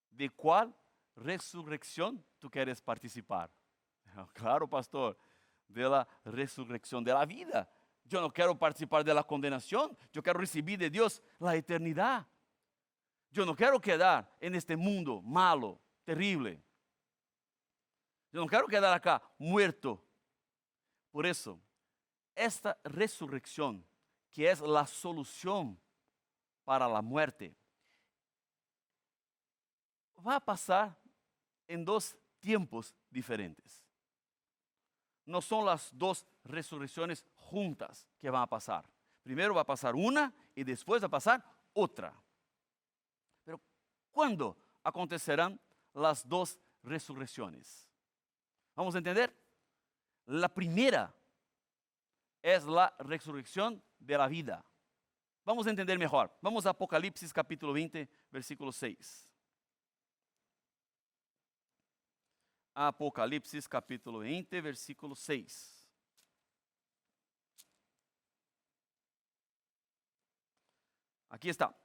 ¿De 0.10 0.30
cuál 0.30 0.74
resurrección 1.16 2.24
tú 2.40 2.50
quieres 2.50 2.82
participar? 2.82 3.52
Claro, 4.34 4.68
pastor, 4.68 5.18
de 5.68 5.90
la 5.90 6.08
resurrección 6.26 7.04
de 7.04 7.14
la 7.14 7.26
vida. 7.26 7.70
Yo 8.06 8.22
no 8.22 8.32
quiero 8.32 8.58
participar 8.58 9.04
de 9.04 9.14
la 9.14 9.24
condenación, 9.24 9.98
yo 10.12 10.22
quiero 10.22 10.40
recibir 10.40 10.78
de 10.78 10.90
Dios 10.90 11.22
la 11.40 11.56
eternidad. 11.56 12.28
Yo 13.32 13.46
no 13.46 13.56
quiero 13.56 13.80
quedar 13.80 14.30
en 14.40 14.54
este 14.56 14.76
mundo 14.76 15.22
malo, 15.22 15.80
terrible. 16.04 16.62
Yo 18.32 18.42
no 18.42 18.48
quiero 18.48 18.68
quedar 18.68 18.94
acá 18.94 19.22
muerto. 19.38 20.04
Por 21.12 21.26
eso, 21.26 21.60
esta 22.36 22.78
resurrección, 22.84 23.86
que 24.32 24.50
es 24.50 24.60
la 24.62 24.86
solución 24.86 25.80
para 26.64 26.88
la 26.88 27.02
muerte, 27.02 27.56
va 30.26 30.36
a 30.36 30.40
pasar 30.40 30.96
en 31.68 31.86
dos 31.86 32.16
tiempos 32.40 32.94
diferentes. 33.10 33.84
No 35.26 35.42
son 35.42 35.66
las 35.66 35.90
dos 35.98 36.26
resurrecciones 36.44 37.26
juntas 37.36 38.08
que 38.20 38.30
van 38.30 38.42
a 38.44 38.48
pasar. 38.48 38.86
Primero 39.24 39.54
va 39.54 39.62
a 39.62 39.66
pasar 39.66 39.96
una 39.96 40.34
y 40.54 40.64
después 40.64 41.02
va 41.02 41.08
a 41.08 41.12
pasar 41.12 41.44
otra. 41.74 42.14
Pero 43.46 43.62
¿cuándo 44.12 44.58
acontecerán 44.84 45.60
las 45.94 46.28
dos 46.28 46.60
resurrecciones? 46.84 47.90
Vamos 48.76 48.96
a 48.96 48.98
entender. 48.98 49.34
La 50.26 50.50
primera 50.50 51.14
es 52.42 52.66
la 52.66 52.94
resurrección 53.00 53.82
de 54.00 54.18
la 54.18 54.28
vida. 54.28 54.66
Vamos 55.46 55.68
a 55.68 55.70
entender 55.70 55.98
mejor. 55.98 56.32
Vamos 56.42 56.66
a 56.66 56.72
Apocalipsis 56.72 57.32
capítulo 57.32 57.74
20, 57.74 58.10
versículo 58.32 58.72
6. 58.72 59.33
Apocalipse 62.74 63.60
capítulo 63.70 64.20
20, 64.20 64.62
versículo 64.62 65.16
6. 65.16 65.88
Aqui 71.30 71.50
está. 71.50 71.76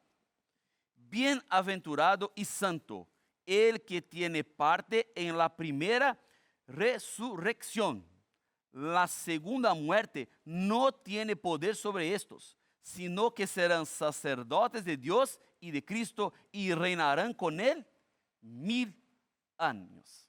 Bienaventurado 0.97 2.33
e 2.37 2.45
santo 2.45 3.09
el 3.47 3.81
que 3.83 4.03
tiene 4.03 4.45
parte 4.45 5.11
en 5.15 5.37
la 5.37 5.49
primera 5.49 6.19
resurrección. 6.67 8.07
La 8.73 9.07
segunda 9.07 9.73
muerte 9.73 10.29
no 10.45 10.93
tiene 10.93 11.35
poder 11.35 11.75
sobre 11.75 12.15
estos, 12.15 12.59
sino 12.83 13.35
que 13.35 13.47
serán 13.47 13.87
sacerdotes 13.87 14.85
de 14.85 14.99
Dios 14.99 15.41
y 15.61 15.71
de 15.71 15.83
Cristo 15.83 16.35
y 16.53 16.75
reinarán 16.75 17.33
con 17.33 17.59
él 17.59 17.87
mil 18.43 18.95
años. 19.57 20.28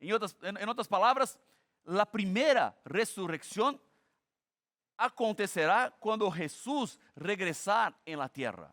En 0.00 0.68
otras, 0.68 0.88
palabras, 0.88 1.38
la 1.84 2.06
primera 2.06 2.74
resurrección 2.84 3.80
acontecerá 4.96 5.94
cuando 5.98 6.30
Jesús 6.30 6.98
regresar 7.14 7.94
en 8.04 8.18
la 8.18 8.28
tierra. 8.28 8.72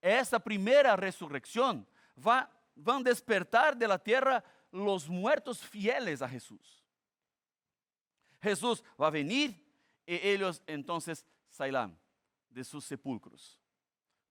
Esta 0.00 0.38
primera 0.38 0.96
resurrección 0.96 1.86
va, 2.26 2.50
van 2.74 3.00
a 3.02 3.10
despertar 3.10 3.76
de 3.76 3.86
la 3.86 3.98
tierra 3.98 4.42
los 4.72 5.08
muertos 5.08 5.60
fieles 5.60 6.22
a 6.22 6.28
Jesús. 6.28 6.82
Jesús 8.40 8.82
va 9.00 9.08
a 9.08 9.10
venir 9.10 9.62
y 10.06 10.14
ellos 10.26 10.62
entonces 10.66 11.26
saldrán 11.50 11.98
de 12.48 12.64
sus 12.64 12.84
sepulcros 12.84 13.60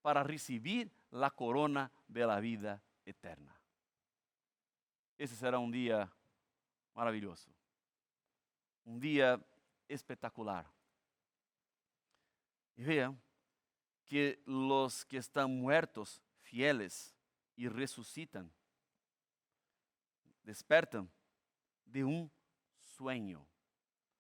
para 0.02 0.24
recibir 0.24 0.92
la 1.12 1.30
corona 1.30 1.92
de 2.08 2.26
la 2.26 2.40
vida 2.40 2.82
eterna. 3.06 3.59
Ese 5.20 5.36
será 5.36 5.60
un 5.60 5.70
día 5.70 6.10
maravilloso, 6.94 7.52
un 8.86 9.02
día 9.02 9.38
espectacular. 9.86 10.66
Y 12.78 12.84
vean 12.86 13.22
que 14.06 14.42
los 14.46 15.04
que 15.04 15.18
están 15.18 15.60
muertos, 15.60 16.22
fieles 16.40 17.14
y 17.58 17.68
resucitan, 17.68 18.50
despertan 20.42 21.12
de 21.84 22.06
un 22.06 22.32
sueño. 22.82 23.46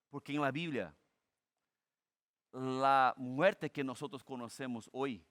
Porque 0.10 0.34
en 0.34 0.42
la 0.42 0.52
Biblia, 0.52 0.94
la 2.52 3.14
muerte 3.16 3.72
que 3.72 3.86
nosotros 3.86 4.22
conocemos 4.22 4.90
hoy 4.92 5.26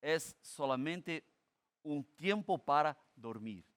es 0.00 0.34
solamente 0.40 1.22
un 1.82 2.02
tiempo 2.02 2.56
para 2.56 2.98
dormir. 3.14 3.75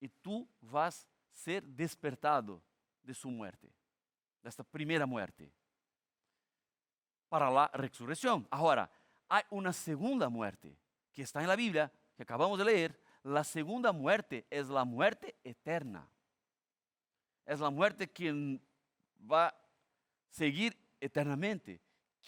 Y 0.00 0.08
tú 0.08 0.48
vas 0.60 1.04
a 1.04 1.08
ser 1.32 1.62
despertado 1.64 2.62
de 3.02 3.14
su 3.14 3.30
muerte, 3.30 3.72
de 4.42 4.48
esta 4.48 4.64
primera 4.64 5.06
muerte, 5.06 5.52
para 7.28 7.50
la 7.50 7.70
resurrección. 7.74 8.46
Ahora, 8.50 8.90
hay 9.28 9.42
una 9.50 9.72
segunda 9.72 10.28
muerte 10.28 10.76
que 11.12 11.22
está 11.22 11.40
en 11.40 11.48
la 11.48 11.56
Biblia, 11.56 11.92
que 12.16 12.22
acabamos 12.22 12.58
de 12.58 12.64
leer. 12.64 13.00
La 13.22 13.44
segunda 13.44 13.92
muerte 13.92 14.46
es 14.50 14.68
la 14.68 14.84
muerte 14.84 15.36
eterna. 15.44 16.08
Es 17.44 17.60
la 17.60 17.70
muerte 17.70 18.10
que 18.10 18.60
va 19.30 19.48
a 19.48 19.54
seguir 20.30 20.76
eternamente. 21.00 21.80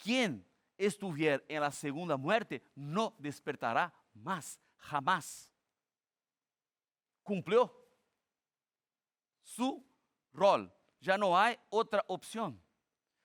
Quien 0.03 0.45
estuviera 0.77 1.43
en 1.47 1.61
la 1.61 1.71
segunda 1.71 2.17
muerte 2.17 2.63
no 2.75 3.15
despertará 3.19 3.93
más, 4.13 4.59
jamás. 4.77 5.50
Cumplió 7.23 7.73
su 9.43 9.85
rol. 10.33 10.71
Ya 10.99 11.17
no 11.17 11.37
hay 11.37 11.57
otra 11.69 12.03
opción. 12.07 12.61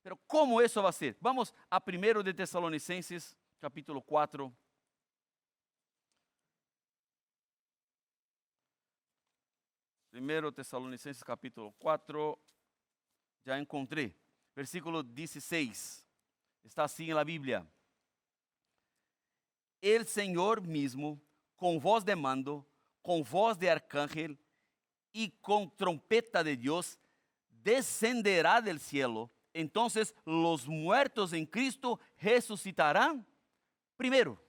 Pero 0.02 0.18
¿cómo 0.26 0.60
eso 0.60 0.82
va 0.82 0.90
a 0.90 0.92
ser? 0.92 1.16
Vamos 1.20 1.52
a 1.68 1.84
primero 1.84 2.22
de 2.22 2.32
Tesalonicenses, 2.32 3.36
capítulo 3.58 4.00
4. 4.00 4.52
Primero 10.16 10.50
Tesalonicenses 10.50 11.22
capítulo 11.22 11.74
4, 11.76 12.38
ya 13.44 13.58
encontré, 13.58 14.16
versículo 14.54 15.02
16, 15.02 16.06
está 16.64 16.84
así 16.84 17.10
en 17.10 17.16
la 17.16 17.22
Biblia. 17.22 17.66
El 19.78 20.06
Señor 20.06 20.62
mismo, 20.62 21.20
con 21.54 21.78
voz 21.78 22.02
de 22.02 22.16
mando, 22.16 22.66
con 23.06 23.22
voz 23.22 23.56
de 23.56 23.70
arcángel 23.70 24.36
y 25.12 25.30
con 25.40 25.70
trompeta 25.76 26.42
de 26.42 26.56
Dios, 26.56 26.98
descenderá 27.48 28.60
del 28.60 28.80
cielo. 28.80 29.30
Entonces 29.54 30.12
los 30.24 30.66
muertos 30.66 31.32
en 31.32 31.46
Cristo 31.46 32.00
resucitarán 32.18 33.24
primero. 33.96 34.42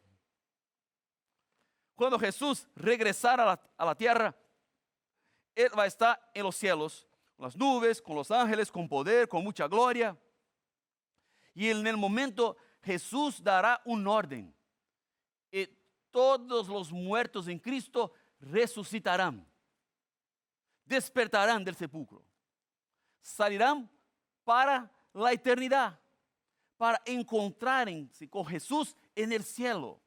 Cuando 1.95 2.17
Jesús 2.17 2.67
regresara 2.75 3.43
a 3.43 3.45
la, 3.45 3.61
a 3.77 3.85
la 3.85 3.93
tierra, 3.95 4.35
Él 5.53 5.69
va 5.77 5.83
a 5.83 5.87
estar 5.87 6.19
en 6.33 6.41
los 6.41 6.55
cielos, 6.55 7.07
con 7.35 7.45
las 7.45 7.55
nubes, 7.55 8.01
con 8.01 8.15
los 8.15 8.31
ángeles, 8.31 8.71
con 8.71 8.89
poder, 8.89 9.27
con 9.27 9.43
mucha 9.43 9.67
gloria. 9.67 10.17
Y 11.53 11.69
en 11.69 11.85
el 11.85 11.95
momento 11.95 12.57
Jesús 12.81 13.43
dará 13.43 13.79
un 13.85 14.07
orden. 14.07 14.51
Y 15.51 15.69
todos 16.09 16.67
los 16.67 16.91
muertos 16.91 17.47
en 17.47 17.59
Cristo 17.59 18.11
resucitarán. 18.39 19.45
Despertarán 20.85 21.63
del 21.63 21.75
sepulcro. 21.75 22.23
Salirán 23.21 23.89
para 24.43 24.91
la 25.13 25.31
eternidad. 25.33 25.99
Para 26.77 27.01
encontrarse 27.05 28.29
con 28.29 28.45
Jesús 28.45 28.95
en 29.15 29.31
el 29.31 29.43
cielo. 29.43 29.99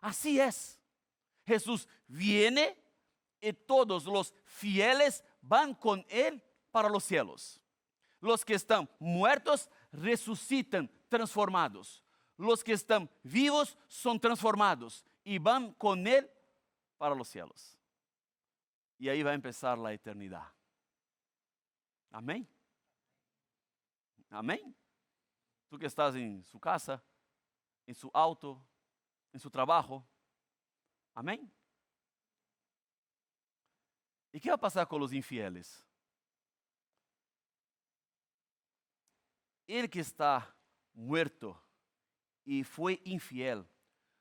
Así 0.00 0.40
es. 0.40 0.80
Jesús 1.46 1.88
viene 2.06 2.76
y 3.40 3.52
todos 3.52 4.04
los 4.04 4.34
fieles 4.44 5.22
van 5.40 5.74
con 5.74 6.04
Él 6.08 6.42
para 6.72 6.88
los 6.88 7.04
cielos. 7.04 7.60
Los 8.20 8.44
que 8.44 8.54
están 8.54 8.90
muertos 8.98 9.70
resucitan 9.92 10.90
transformados. 11.08 12.02
Los 12.36 12.64
que 12.64 12.72
están 12.72 13.08
vivos 13.22 13.78
son 13.86 14.18
transformados 14.18 15.04
y 15.24 15.38
van 15.38 15.72
con 15.74 16.06
Él 16.06 16.28
para 16.98 17.14
los 17.14 17.28
cielos. 17.28 17.75
Y 18.98 19.08
ahí 19.08 19.22
va 19.22 19.30
a 19.30 19.34
empezar. 19.34 19.78
Amén. 22.10 22.48
Amém? 24.30 24.74
Tú 25.68 25.78
que 25.78 25.86
estás 25.86 26.14
em 26.16 26.42
sua 26.44 26.60
casa, 26.60 27.02
em 27.86 27.94
seu 27.94 28.10
auto, 28.12 28.60
em 29.34 29.38
seu 29.38 29.50
trabalho. 29.50 30.06
Amém? 31.14 31.50
E 34.32 34.38
o 34.38 34.40
que 34.40 34.48
vai 34.48 34.58
passar 34.58 34.86
com 34.86 35.00
os 35.00 35.12
infieles? 35.12 35.84
Ele 39.66 39.88
que 39.88 39.98
está 39.98 40.54
muerto 40.94 41.58
e 42.44 42.62
foi 42.62 43.02
infiel, 43.04 43.66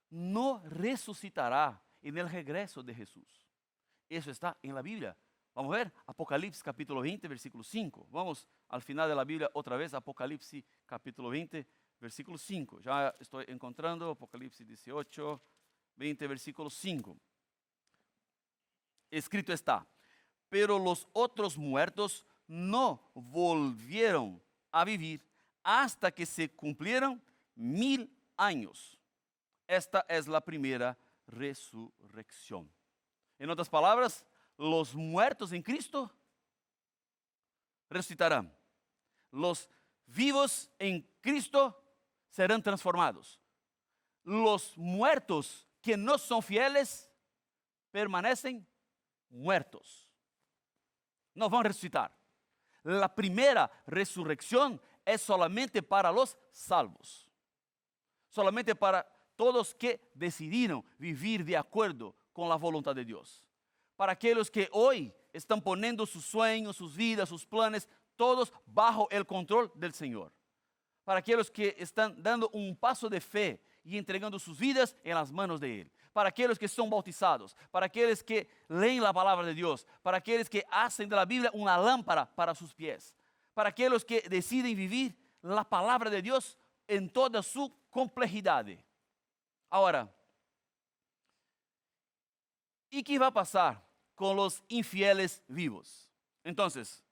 não 0.10 0.58
ressuscitará 0.64 1.80
en 2.02 2.18
el 2.18 2.28
regreso 2.28 2.82
de 2.82 2.94
Jesús. 2.94 3.45
Eso 4.10 4.32
está 4.32 4.58
en 4.62 4.76
la 4.76 4.82
Biblia. 4.82 5.16
Vamos 5.54 5.74
a 5.74 5.78
ver 5.78 5.94
Apocalipsis 6.06 6.62
capítulo 6.62 7.02
20, 7.02 7.28
versículo 7.28 7.64
5. 7.64 8.08
Vamos 8.12 8.48
al 8.70 8.82
final 8.82 9.08
de 9.08 9.16
la 9.16 9.24
Biblia 9.24 9.50
otra 9.54 9.78
vez, 9.78 9.94
Apocalipsis 9.94 10.64
capítulo 10.86 11.30
20, 11.30 11.66
versículo 12.00 12.38
5. 12.38 12.82
Ya 12.82 13.16
estoy 13.20 13.46
encontrando 13.48 14.10
Apocalipsis 14.10 14.68
18, 14.68 15.42
20, 15.96 16.28
versículo 16.28 16.70
5. 16.70 17.18
Escrito 19.10 19.54
está, 19.54 19.88
pero 20.50 20.78
los 20.78 21.08
otros 21.14 21.58
muertos 21.58 22.26
no 22.48 23.10
volvieron 23.14 24.42
a 24.72 24.84
vivir 24.84 25.26
hasta 25.64 26.12
que 26.12 26.26
se 26.26 26.50
cumplieron 26.50 27.22
mil 27.56 28.14
años. 28.36 29.00
Esta 29.66 30.06
es 30.10 30.28
la 30.28 30.42
primera 30.42 30.98
resurrección. 31.28 32.70
En 33.38 33.50
otras 33.50 33.70
palabras, 33.70 34.26
los 34.58 34.96
muertos 34.96 35.52
en 35.52 35.62
Cristo 35.62 36.12
resucitarán. 37.90 38.54
Los 39.32 39.70
vivos 40.06 40.70
en 40.80 41.02
Cristo 41.22 41.82
serán 42.30 42.62
transformados. 42.62 43.40
Los 44.24 44.78
muertos 44.78 45.68
que 45.82 45.98
no 45.98 46.18
son 46.18 46.42
fieles 46.42 47.10
permanecen 47.92 48.68
muertos. 49.30 50.10
No 51.34 51.50
van 51.50 51.62
a 51.62 51.68
resucitar. 51.70 52.16
La 52.84 53.14
primera 53.14 53.70
resurrección 53.86 54.82
es 55.04 55.22
solamente 55.22 55.82
para 55.84 56.12
los 56.12 56.38
salvos. 56.52 57.30
Solamente 58.30 58.76
para 58.76 59.04
todos 59.36 59.76
que 59.76 60.12
decidieron 60.14 60.84
vivir 60.98 61.44
de 61.44 61.58
acuerdo 61.58 62.16
con 62.36 62.50
la 62.50 62.56
voluntad 62.58 62.94
de 62.94 63.06
Dios. 63.06 63.42
Para 63.96 64.12
aquellos 64.12 64.52
que 64.52 64.68
hoy 64.74 65.14
están 65.32 65.62
poniendo 65.62 66.06
sus 66.06 66.26
sueños, 66.26 66.76
sus 66.76 66.94
vidas, 66.94 67.30
sus 67.30 67.46
planes, 67.46 67.88
todos 68.18 68.52
bajo 68.66 69.08
el 69.10 69.26
control 69.26 69.72
del 69.74 69.94
Señor. 69.94 70.34
Para 71.06 71.20
aquellos 71.20 71.50
que 71.50 71.74
están 71.80 72.22
dando 72.22 72.50
un 72.50 72.76
paso 72.76 73.08
de 73.08 73.22
fe 73.22 73.64
y 73.86 73.98
entregando 73.98 74.38
sus 74.38 74.60
vidas 74.60 74.98
en 75.02 75.16
las 75.16 75.32
manos 75.32 75.62
de 75.62 75.82
Él. 75.82 75.92
Para 76.12 76.28
aquellos 76.28 76.60
que 76.60 76.68
son 76.68 76.90
bautizados, 76.90 77.56
para 77.72 77.86
aquellos 77.86 78.22
que 78.22 78.50
leen 78.68 79.02
la 79.02 79.14
palabra 79.14 79.46
de 79.46 79.54
Dios, 79.54 79.88
para 80.02 80.18
aquellos 80.18 80.50
que 80.50 80.66
hacen 80.70 81.08
de 81.08 81.16
la 81.16 81.24
Biblia 81.26 81.52
una 81.54 81.78
lámpara 81.78 82.26
para 82.26 82.54
sus 82.54 82.74
pies, 82.74 83.16
para 83.54 83.70
aquellos 83.70 84.04
que 84.04 84.22
deciden 84.30 84.76
vivir 84.76 85.16
la 85.42 85.64
palabra 85.64 86.10
de 86.10 86.22
Dios 86.22 86.58
en 86.86 87.10
toda 87.10 87.42
su 87.42 87.74
complejidad. 87.90 88.66
Ahora, 89.70 90.14
¿y 92.96 93.04
qué 93.04 93.20
va 93.20 93.28
a 93.28 93.34
pasar 93.34 93.86
con 94.16 94.38
los 94.38 94.64
infieles 94.70 95.44
vivos? 95.50 96.10
Entonces, 96.46 97.04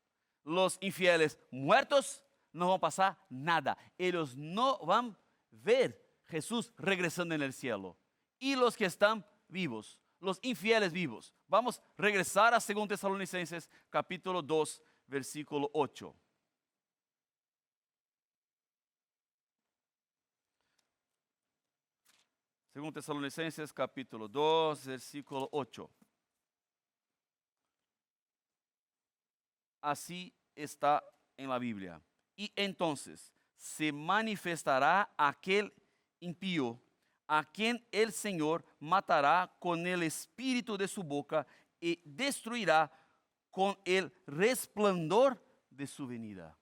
los 0.46 0.78
infieles 0.80 1.38
muertos 1.52 2.24
no 2.54 2.68
van 2.68 2.78
a 2.78 2.80
pasar 2.80 3.18
nada. 3.30 3.78
Ellos 3.98 4.34
no 4.38 4.78
van 4.86 5.08
a 5.08 5.18
ver 5.52 6.02
Jesús 6.28 6.72
regresando 6.78 7.36
en 7.36 7.42
el 7.42 7.52
cielo. 7.52 7.98
Y 8.40 8.56
los 8.56 8.78
que 8.78 8.86
están 8.86 9.26
vivos, 9.50 10.00
los 10.22 10.40
infieles 10.42 10.94
vivos. 10.94 11.34
Vamos 11.48 11.80
a 11.80 11.84
regresar 11.98 12.54
a 12.54 12.60
2 12.60 12.88
Tesalonicenses 12.88 13.70
capítulo 13.90 14.42
2, 14.42 14.82
versículo 15.08 15.70
8. 15.74 16.16
Segundo 22.74 23.00
Tesalonicenses 23.00 23.72
capítulo 23.72 24.28
2, 24.28 24.88
versículo 24.88 25.48
8. 25.52 25.88
Así 29.80 30.34
está 30.56 31.04
en 31.38 31.50
la 31.50 31.60
Biblia. 31.60 32.02
Y 32.36 32.52
entonces 32.56 33.32
se 33.56 33.92
manifestará 33.92 35.14
aquel 35.16 35.72
impío 36.20 36.82
a 37.28 37.44
quien 37.44 37.86
el 37.92 38.12
Señor 38.12 38.66
matará 38.80 39.56
con 39.60 39.86
el 39.86 40.02
espíritu 40.02 40.76
de 40.76 40.88
su 40.88 41.04
boca 41.04 41.46
y 41.80 42.02
destruirá 42.04 42.92
con 43.52 43.78
el 43.86 44.12
resplandor 44.26 45.40
de 45.70 45.86
su 45.86 46.08
venida. 46.08 46.58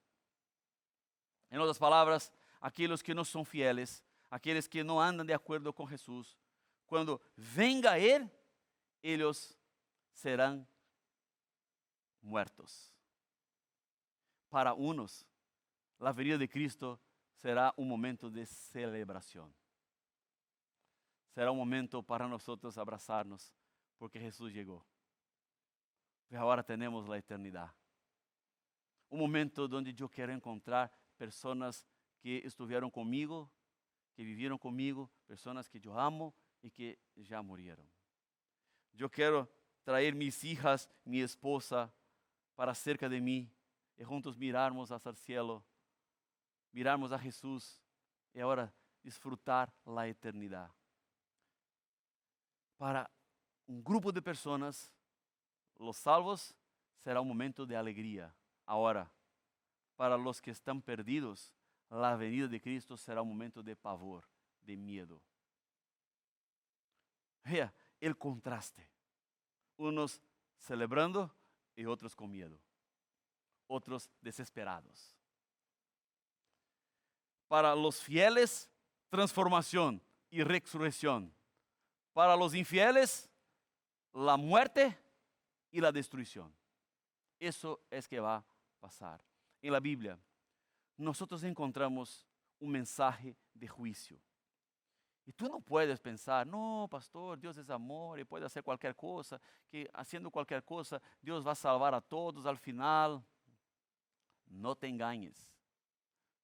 En 1.48 1.58
otras 1.58 1.78
palabras, 1.78 2.30
aquellos 2.60 3.02
que 3.02 3.14
no 3.14 3.24
son 3.24 3.46
fieles 3.46 4.04
aqueles 4.32 4.66
que 4.66 4.82
não 4.82 4.98
andam 4.98 5.26
de 5.26 5.34
acordo 5.34 5.74
com 5.74 5.86
Jesus, 5.86 6.38
quando 6.86 7.20
venga 7.36 7.98
Ele, 7.98 8.30
eles 9.02 9.54
serão 10.14 10.66
muertos. 12.22 12.90
Para 14.48 14.74
uns, 14.74 15.26
a 16.00 16.10
venida 16.10 16.38
de 16.38 16.48
Cristo 16.48 16.98
será 17.34 17.74
um 17.76 17.84
momento 17.84 18.30
de 18.30 18.46
celebração. 18.46 19.52
Será 21.34 21.52
um 21.52 21.56
momento 21.56 22.02
para 22.02 22.26
nós 22.26 22.42
abraçar-nos, 22.78 23.54
porque 23.98 24.18
Jesus 24.18 24.54
chegou. 24.54 24.82
E 26.30 26.36
agora 26.36 26.62
temos 26.62 27.10
a 27.10 27.18
eternidade. 27.18 27.74
Um 29.10 29.18
momento 29.18 29.68
onde 29.76 29.94
eu 30.02 30.08
quero 30.08 30.32
encontrar 30.32 30.90
pessoas 31.18 31.86
que 32.18 32.40
estiveram 32.46 32.90
comigo 32.90 33.50
que 34.14 34.24
vivieron 34.24 34.58
conmigo, 34.58 35.10
personas 35.26 35.68
que 35.68 35.80
yo 35.80 35.98
amo 35.98 36.34
y 36.60 36.70
que 36.70 36.98
ya 37.16 37.42
murieron. 37.42 37.86
Yo 38.92 39.10
quiero 39.10 39.48
traer 39.84 40.14
mis 40.14 40.44
hijas, 40.44 40.88
mi 41.04 41.20
esposa, 41.20 41.92
para 42.54 42.74
cerca 42.74 43.08
de 43.08 43.20
mí 43.20 43.50
y 43.96 44.04
juntos 44.04 44.36
mirarmos 44.36 44.90
hacia 44.90 45.10
el 45.10 45.16
cielo, 45.16 45.64
mirarmos 46.70 47.12
a 47.12 47.18
Jesús 47.18 47.80
y 48.32 48.40
ahora 48.40 48.72
disfrutar 49.02 49.72
la 49.84 50.06
eternidad. 50.06 50.70
Para 52.76 53.10
un 53.66 53.82
grupo 53.82 54.12
de 54.12 54.22
personas, 54.22 54.92
los 55.78 55.96
salvos 55.96 56.54
será 56.98 57.20
un 57.20 57.28
momento 57.28 57.66
de 57.66 57.76
alegría. 57.76 58.34
Ahora, 58.66 59.10
para 59.96 60.16
los 60.16 60.40
que 60.40 60.50
están 60.50 60.80
perdidos, 60.80 61.52
la 61.92 62.16
venida 62.16 62.48
de 62.48 62.58
Cristo 62.58 62.96
será 62.96 63.20
um 63.20 63.26
momento 63.26 63.62
de 63.62 63.76
pavor, 63.76 64.26
de 64.62 64.76
medo. 64.76 65.20
Vea 67.44 67.72
el 68.00 68.16
contraste. 68.16 68.88
Unos 69.76 70.20
celebrando 70.56 71.30
e 71.76 71.86
outros 71.86 72.14
com 72.14 72.26
medo. 72.26 72.58
Outros 73.68 74.08
desesperados. 74.22 75.14
Para 77.46 77.74
los 77.74 78.00
fieles, 78.00 78.70
transformação 79.10 80.00
e 80.30 80.42
resurreição. 80.42 81.30
Para 82.14 82.34
los 82.34 82.54
infieles, 82.54 83.28
la 84.14 84.38
muerte 84.38 84.96
y 85.70 85.80
la 85.80 85.92
destruição. 85.92 86.50
Eso 87.38 87.82
es 87.90 88.06
que 88.06 88.20
va 88.20 88.36
a 88.36 88.44
pasar. 88.80 89.20
En 89.60 89.72
la 89.72 89.80
Biblia, 89.80 90.18
nosotros 91.02 91.42
encontramos 91.44 92.26
un 92.58 92.70
mensaje 92.70 93.36
de 93.54 93.68
juicio. 93.68 94.20
Y 95.24 95.32
tú 95.32 95.48
no 95.48 95.60
puedes 95.60 96.00
pensar, 96.00 96.46
no, 96.46 96.88
pastor, 96.90 97.38
Dios 97.38 97.56
es 97.56 97.70
amor 97.70 98.18
y 98.18 98.24
puede 98.24 98.44
hacer 98.44 98.62
cualquier 98.62 98.96
cosa, 98.96 99.40
que 99.68 99.88
haciendo 99.94 100.30
cualquier 100.30 100.64
cosa 100.64 101.00
Dios 101.20 101.46
va 101.46 101.52
a 101.52 101.56
salvar 101.56 101.94
a 101.94 102.00
todos 102.00 102.44
al 102.46 102.58
final. 102.58 103.24
No 104.46 104.74
te 104.74 104.88
engañes, 104.88 105.48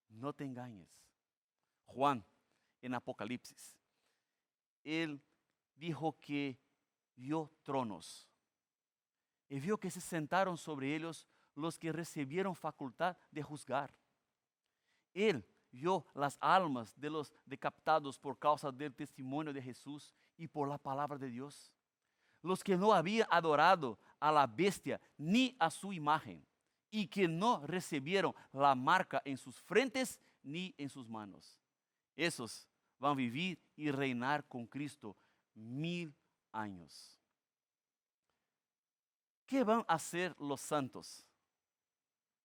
no 0.08 0.32
te 0.32 0.44
engañes. 0.44 0.88
Juan, 1.84 2.24
en 2.80 2.94
Apocalipsis, 2.94 3.76
él 4.84 5.20
dijo 5.74 6.16
que 6.20 6.58
vio 7.16 7.50
tronos 7.62 8.28
y 9.48 9.58
vio 9.58 9.78
que 9.78 9.90
se 9.90 10.00
sentaron 10.00 10.56
sobre 10.56 10.94
ellos 10.94 11.26
los 11.54 11.78
que 11.78 11.92
recibieron 11.92 12.54
facultad 12.54 13.16
de 13.30 13.42
juzgar. 13.42 13.92
Él 15.14 15.44
vio 15.70 16.04
las 16.14 16.38
almas 16.40 16.98
de 16.98 17.10
los 17.10 17.32
decaptados 17.44 18.18
por 18.18 18.38
causa 18.38 18.70
del 18.72 18.94
testimonio 18.94 19.52
de 19.52 19.62
Jesús 19.62 20.14
y 20.36 20.46
por 20.46 20.68
la 20.68 20.78
palabra 20.78 21.18
de 21.18 21.28
Dios. 21.28 21.72
Los 22.42 22.62
que 22.62 22.76
no 22.76 22.92
habían 22.92 23.28
adorado 23.30 23.98
a 24.20 24.30
la 24.30 24.46
bestia 24.46 25.00
ni 25.16 25.56
a 25.58 25.70
su 25.70 25.92
imagen 25.92 26.46
y 26.90 27.06
que 27.06 27.28
no 27.28 27.66
recibieron 27.66 28.34
la 28.52 28.74
marca 28.74 29.20
en 29.24 29.36
sus 29.36 29.60
frentes 29.60 30.20
ni 30.42 30.74
en 30.78 30.88
sus 30.88 31.08
manos. 31.08 31.60
Esos 32.16 32.68
van 32.98 33.12
a 33.12 33.16
vivir 33.16 33.58
y 33.76 33.90
reinar 33.90 34.46
con 34.48 34.66
Cristo 34.66 35.16
mil 35.54 36.14
años. 36.52 37.18
¿Qué 39.46 39.64
van 39.64 39.84
a 39.88 39.94
hacer 39.94 40.34
los 40.38 40.60
santos 40.60 41.26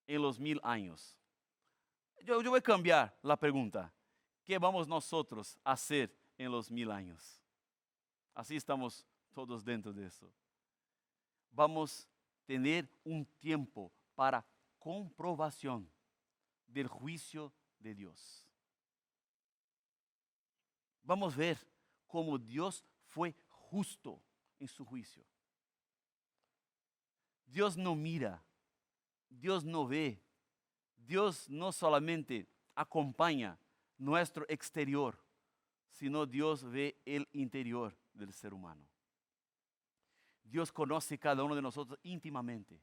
en 0.06 0.22
los 0.22 0.38
mil 0.38 0.60
años? 0.62 1.18
Yo, 2.24 2.42
yo 2.42 2.50
voy 2.50 2.58
a 2.58 2.62
cambiar 2.62 3.16
la 3.22 3.36
pregunta. 3.36 3.92
¿Qué 4.44 4.58
vamos 4.58 4.88
nosotros 4.88 5.58
a 5.64 5.72
hacer 5.72 6.14
en 6.36 6.50
los 6.50 6.70
mil 6.70 6.90
años? 6.90 7.40
Así 8.34 8.56
estamos 8.56 9.06
todos 9.32 9.64
dentro 9.64 9.92
de 9.92 10.06
eso. 10.06 10.30
Vamos 11.50 12.06
a 12.06 12.46
tener 12.46 12.88
un 13.04 13.24
tiempo 13.40 13.92
para 14.14 14.44
comprobación 14.78 15.88
del 16.66 16.88
juicio 16.88 17.52
de 17.78 17.94
Dios. 17.94 18.44
Vamos 21.02 21.34
a 21.34 21.38
ver 21.38 21.58
cómo 22.06 22.38
Dios 22.38 22.84
fue 23.08 23.34
justo 23.48 24.20
en 24.58 24.68
su 24.68 24.84
juicio. 24.84 25.24
Dios 27.46 27.76
no 27.76 27.94
mira, 27.94 28.42
Dios 29.28 29.64
no 29.64 29.86
ve, 29.86 30.20
Dios 31.06 31.48
no 31.48 31.72
solamente 31.72 32.48
acompaña 32.74 33.58
nuestro 33.98 34.44
exterior, 34.48 35.18
sino 35.90 36.26
Dios 36.26 36.64
ve 36.64 37.00
el 37.04 37.28
interior 37.32 37.96
del 38.12 38.32
ser 38.32 38.52
humano. 38.52 38.84
Dios 40.42 40.72
conoce 40.72 41.18
cada 41.18 41.42
uno 41.42 41.54
de 41.54 41.62
nosotros 41.62 41.98
íntimamente. 42.02 42.80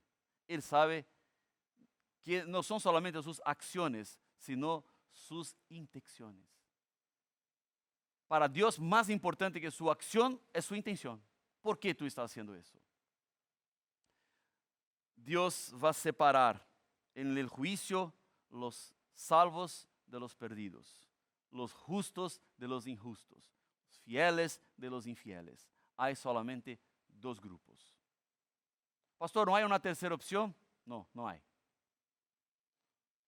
Él 0.48 0.62
sabe 0.62 1.06
que 2.22 2.46
no 2.46 2.64
son 2.64 2.80
solamente 2.80 3.22
sus 3.22 3.42
acciones, 3.46 4.20
sino 4.38 4.86
sus 5.12 5.56
intenciones. 5.70 6.48
Para 8.28 8.48
Dios 8.48 8.80
más 8.80 9.10
importante 9.10 9.60
que 9.60 9.72
su 9.72 9.90
acción 9.92 10.40
es 10.54 10.66
su 10.66 10.76
intención. 10.76 11.22
¿Por 11.62 11.80
qué 11.80 11.94
tú 11.94 12.06
estás 12.06 12.32
haciendo 12.32 12.56
eso? 12.56 12.80
Dios 15.16 15.74
va 15.84 15.90
a 15.90 15.94
separar 15.94 16.71
en 17.15 17.38
el 17.38 17.47
juicio 17.47 18.13
los 18.50 18.93
salvos 19.13 19.88
de 20.06 20.19
los 20.19 20.36
perdidos, 20.36 21.10
los 21.52 21.74
justos 21.74 22.41
de 22.58 22.67
los 22.67 22.88
injustos, 22.88 23.43
los 23.88 24.00
fieles 24.00 24.62
de 24.78 24.89
los 24.89 25.08
infieles. 25.08 25.69
Hay 25.97 26.15
solamente 26.15 26.80
dos 27.08 27.39
grupos. 27.39 27.97
Pastor, 29.17 29.47
¿no 29.47 29.56
hay 29.56 29.63
una 29.63 29.80
tercera 29.80 30.15
opción? 30.15 30.56
No, 30.86 31.08
no 31.13 31.28
hay. 31.28 31.41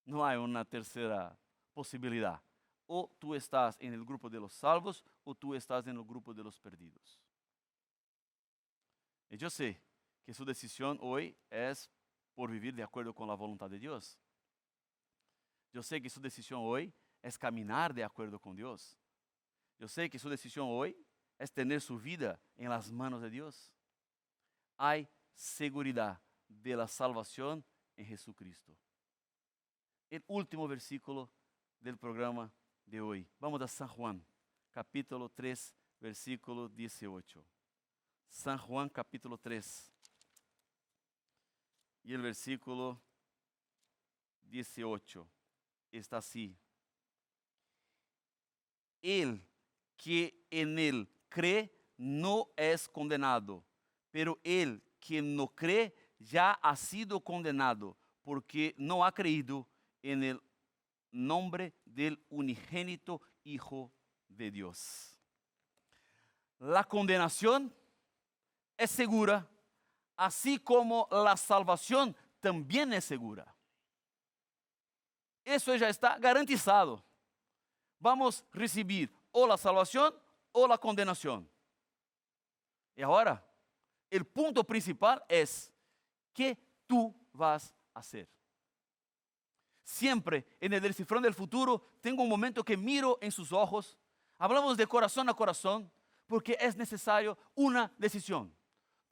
No 0.06 0.26
hay 0.26 0.38
una 0.38 0.66
tercera 0.66 1.38
posibilidad. 1.74 2.42
O 2.88 3.10
tú 3.20 3.36
estás 3.36 3.78
en 3.80 3.94
el 3.94 4.04
grupo 4.04 4.30
de 4.30 4.40
los 4.40 4.54
salvos 4.54 5.04
o 5.24 5.34
tú 5.36 5.54
estás 5.56 5.88
en 5.88 5.96
el 5.96 6.04
grupo 6.04 6.34
de 6.34 6.44
los 6.44 6.60
perdidos. 6.60 7.20
Y 9.30 9.38
yo 9.38 9.50
sé 9.50 9.82
que 10.24 10.34
su 10.34 10.44
decisión 10.46 10.98
hoy 11.02 11.36
es 11.50 11.90
por 12.36 12.50
vivir 12.50 12.74
de 12.74 12.84
acuerdo 12.84 13.14
con 13.14 13.28
la 13.28 13.36
voluntad 13.36 13.70
de 13.70 13.80
Dios. 13.80 14.20
Yo 15.72 15.82
sé 15.82 16.02
que 16.02 16.10
su 16.10 16.22
decisión 16.22 16.62
hoy 16.64 16.94
es 17.22 17.38
caminar 17.38 17.94
de 17.94 18.04
acuerdo 18.04 18.40
con 18.40 18.56
Dios. 18.56 18.98
Yo 19.80 19.88
sé 19.88 20.10
que 20.10 20.20
su 20.20 20.30
decisión 20.30 20.68
hoy 20.70 20.96
es 21.40 21.52
tener 21.52 21.82
su 21.82 22.00
vida 22.00 22.40
en 22.56 22.70
las 22.70 22.92
manos 22.92 23.22
de 23.22 23.30
Dios. 23.30 23.72
Hay 24.78 25.08
seguridad 25.34 26.22
de 26.48 26.76
la 26.76 26.88
salvación 26.88 27.66
en 27.96 28.06
Jesucristo. 28.06 28.78
El 30.10 30.24
último 30.28 30.68
versículo 30.68 31.30
del 31.80 31.98
programa 31.98 32.54
de 32.86 33.02
hoy. 33.02 33.28
Vamos 33.40 33.62
a 33.62 33.68
San 33.68 33.88
Juan, 33.88 34.24
capítulo 34.72 35.30
3, 35.30 35.76
versículo 36.00 36.70
18. 36.70 37.44
San 38.30 38.58
Juan, 38.58 38.90
capítulo 38.90 39.38
3. 39.38 39.93
Y 42.04 42.14
el 42.14 42.22
versículo 42.22 43.02
18 44.44 45.28
está 45.92 46.18
así. 46.18 46.56
El 49.02 49.42
que 49.98 50.46
en 50.50 50.78
él 50.80 51.10
cree 51.30 51.74
no 51.98 52.50
es 52.56 52.88
condenado, 52.90 53.64
pero 54.12 54.40
el 54.44 54.84
que 55.00 55.22
no 55.22 55.48
cree 55.48 55.96
ya 56.20 56.52
ha 56.52 56.76
sido 56.76 57.22
condenado 57.22 57.98
porque 58.24 58.74
no 58.78 59.06
ha 59.06 59.12
creído 59.12 59.68
en 60.02 60.24
el 60.24 60.42
nombre 61.12 61.74
del 61.86 62.24
unigénito 62.30 63.22
Hijo 63.46 63.92
de 64.30 64.52
Dios. 64.52 65.20
La 66.60 66.86
condenación 66.86 67.74
es 68.78 68.90
segura, 68.90 69.46
así 70.24 70.58
como 70.58 71.08
la 71.12 71.36
salvación 71.36 72.16
también 72.40 72.94
es 72.94 73.04
segura. 73.04 73.54
Eso 75.44 75.76
ya 75.76 75.90
está 75.90 76.18
garantizado. 76.18 77.04
Vamos 78.00 78.42
a 78.42 78.58
recibir 78.58 79.14
o 79.32 79.46
la 79.46 79.58
salvación 79.58 80.16
o 80.54 80.66
la 80.66 80.78
condenación. 80.78 81.50
Y 82.96 83.02
ahora, 83.02 83.46
el 84.10 84.26
punto 84.26 84.64
principal 84.64 85.22
es, 85.28 85.74
¿qué 86.32 86.58
tú 86.88 87.14
vas 87.34 87.76
a 87.94 88.00
hacer? 88.00 88.30
Siempre 89.84 90.46
en 90.62 90.72
el 90.72 90.82
descifrón 90.82 91.22
del 91.22 91.34
futuro 91.34 91.86
tengo 92.00 92.24
un 92.24 92.30
momento 92.30 92.64
que 92.64 92.78
miro 92.78 93.18
en 93.22 93.32
sus 93.32 93.52
ojos. 93.52 93.98
Hablamos 94.38 94.78
de 94.78 94.88
corazón 94.88 95.28
a 95.28 95.34
corazón 95.34 95.92
porque 96.28 96.58
es 96.62 96.78
necesario 96.78 97.38
una 97.56 97.92
decisión. 97.98 98.56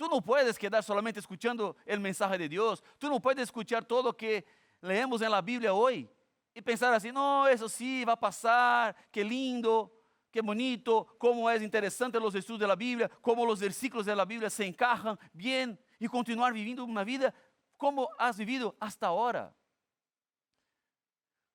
Tú 0.01 0.09
no 0.09 0.19
puedes 0.19 0.57
quedar 0.57 0.83
solamente 0.83 1.19
escuchando 1.19 1.75
el 1.85 1.99
mensaje 1.99 2.35
de 2.35 2.49
Dios. 2.49 2.83
Tú 2.97 3.07
no 3.07 3.19
puedes 3.19 3.43
escuchar 3.43 3.85
todo 3.85 4.01
lo 4.01 4.17
que 4.17 4.43
leemos 4.81 5.21
en 5.21 5.29
la 5.29 5.43
Biblia 5.43 5.75
hoy 5.75 6.09
y 6.55 6.61
pensar 6.63 6.91
así, 6.91 7.11
no, 7.11 7.47
eso 7.47 7.69
sí, 7.69 8.03
va 8.03 8.13
a 8.13 8.19
pasar, 8.19 8.95
qué 9.11 9.23
lindo 9.23 9.95
qué 10.31 10.41
bonito, 10.41 11.05
cómo 11.19 11.51
es 11.51 11.61
interesante 11.61 12.19
los 12.19 12.33
estudios 12.33 12.61
de 12.61 12.67
la 12.67 12.75
Biblia, 12.75 13.11
cómo 13.21 13.45
los 13.45 13.59
versículos 13.59 14.07
de 14.07 14.15
la 14.15 14.25
Biblia 14.25 14.49
se 14.49 14.65
encajan 14.65 15.19
bien 15.33 15.77
y 15.99 16.07
continuar 16.07 16.51
viviendo 16.51 16.83
una 16.83 17.03
vida 17.03 17.31
como 17.77 18.09
has 18.17 18.37
vivido 18.37 18.75
hasta 18.79 19.05
ahora. 19.05 19.53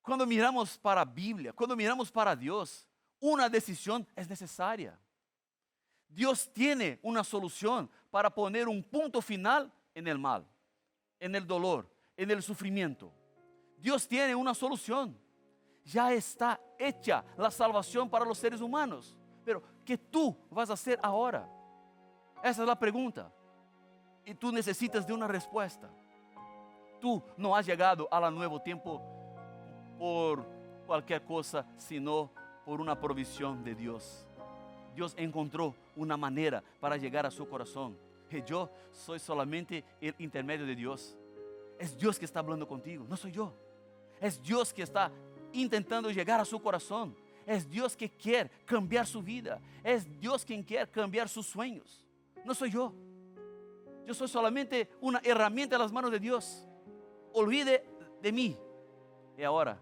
Cuando 0.02 0.24
miramos 0.24 0.78
para 0.78 1.04
la 1.04 1.10
Biblia, 1.10 1.52
cuando 1.52 1.74
miramos 1.74 2.12
para 2.12 2.36
Dios, 2.36 2.86
una 3.18 3.48
decisión 3.48 4.06
es 4.14 4.28
necesaria. 4.28 4.96
Dios 6.16 6.50
tiene 6.52 6.98
una 7.02 7.22
solución 7.22 7.88
para 8.10 8.34
poner 8.34 8.66
un 8.66 8.82
punto 8.82 9.20
final 9.20 9.70
en 9.94 10.08
el 10.08 10.18
mal, 10.18 10.44
en 11.20 11.36
el 11.36 11.46
dolor, 11.46 11.88
en 12.16 12.32
el 12.32 12.42
sufrimiento. 12.42 13.12
Dios 13.78 14.08
tiene 14.08 14.34
una 14.34 14.54
solución 14.54 15.16
ya 15.86 16.12
está 16.12 16.60
hecha 16.78 17.24
la 17.36 17.50
salvación 17.50 18.10
para 18.10 18.24
los 18.24 18.36
seres 18.36 18.60
humanos. 18.60 19.16
Pero, 19.44 19.62
¿qué 19.84 19.96
tú 19.96 20.36
vas 20.50 20.68
a 20.68 20.72
hacer 20.72 20.98
ahora? 21.00 21.48
Esa 22.42 22.62
es 22.62 22.68
la 22.68 22.78
pregunta. 22.78 23.32
Y 24.24 24.34
tú 24.34 24.50
necesitas 24.50 25.06
de 25.06 25.12
una 25.12 25.28
respuesta. 25.28 25.88
Tú 27.00 27.22
no 27.36 27.54
has 27.54 27.64
llegado 27.64 28.08
al 28.10 28.34
nuevo 28.34 28.60
tiempo 28.60 29.00
por 29.96 30.44
cualquier 30.86 31.24
cosa, 31.24 31.64
sino 31.76 32.32
por 32.64 32.80
una 32.80 32.98
provisión 32.98 33.62
de 33.62 33.76
Dios. 33.76 34.25
Dios 34.96 35.14
encontró 35.16 35.74
una 35.94 36.16
manera 36.16 36.64
para 36.80 36.96
llegar 36.96 37.26
a 37.26 37.30
su 37.30 37.46
corazón. 37.48 37.96
Y 38.30 38.42
yo 38.42 38.70
soy 38.90 39.18
solamente 39.20 39.84
el 40.00 40.14
intermedio 40.18 40.66
de 40.66 40.74
Dios. 40.74 41.16
Es 41.78 41.96
Dios 41.96 42.18
que 42.18 42.24
está 42.24 42.40
hablando 42.40 42.66
contigo, 42.66 43.04
no 43.08 43.16
soy 43.16 43.30
yo. 43.30 43.54
Es 44.20 44.42
Dios 44.42 44.72
que 44.72 44.82
está 44.82 45.12
intentando 45.52 46.10
llegar 46.10 46.40
a 46.40 46.44
su 46.44 46.60
corazón. 46.60 47.14
Es 47.44 47.68
Dios 47.68 47.96
que 47.96 48.10
quiere 48.10 48.50
cambiar 48.64 49.06
su 49.06 49.22
vida. 49.22 49.60
Es 49.84 50.04
Dios 50.18 50.44
quien 50.44 50.62
quiere 50.62 50.90
cambiar 50.90 51.28
sus 51.28 51.46
sueños. 51.46 52.04
No 52.44 52.54
soy 52.54 52.70
yo. 52.70 52.92
Yo 54.06 54.14
soy 54.14 54.28
solamente 54.28 54.88
una 55.00 55.20
herramienta 55.22 55.76
en 55.76 55.82
las 55.82 55.92
manos 55.92 56.10
de 56.10 56.18
Dios. 56.18 56.66
Olvide 57.34 57.84
de 58.22 58.32
mí. 58.32 58.56
Y 59.36 59.42
ahora, 59.42 59.78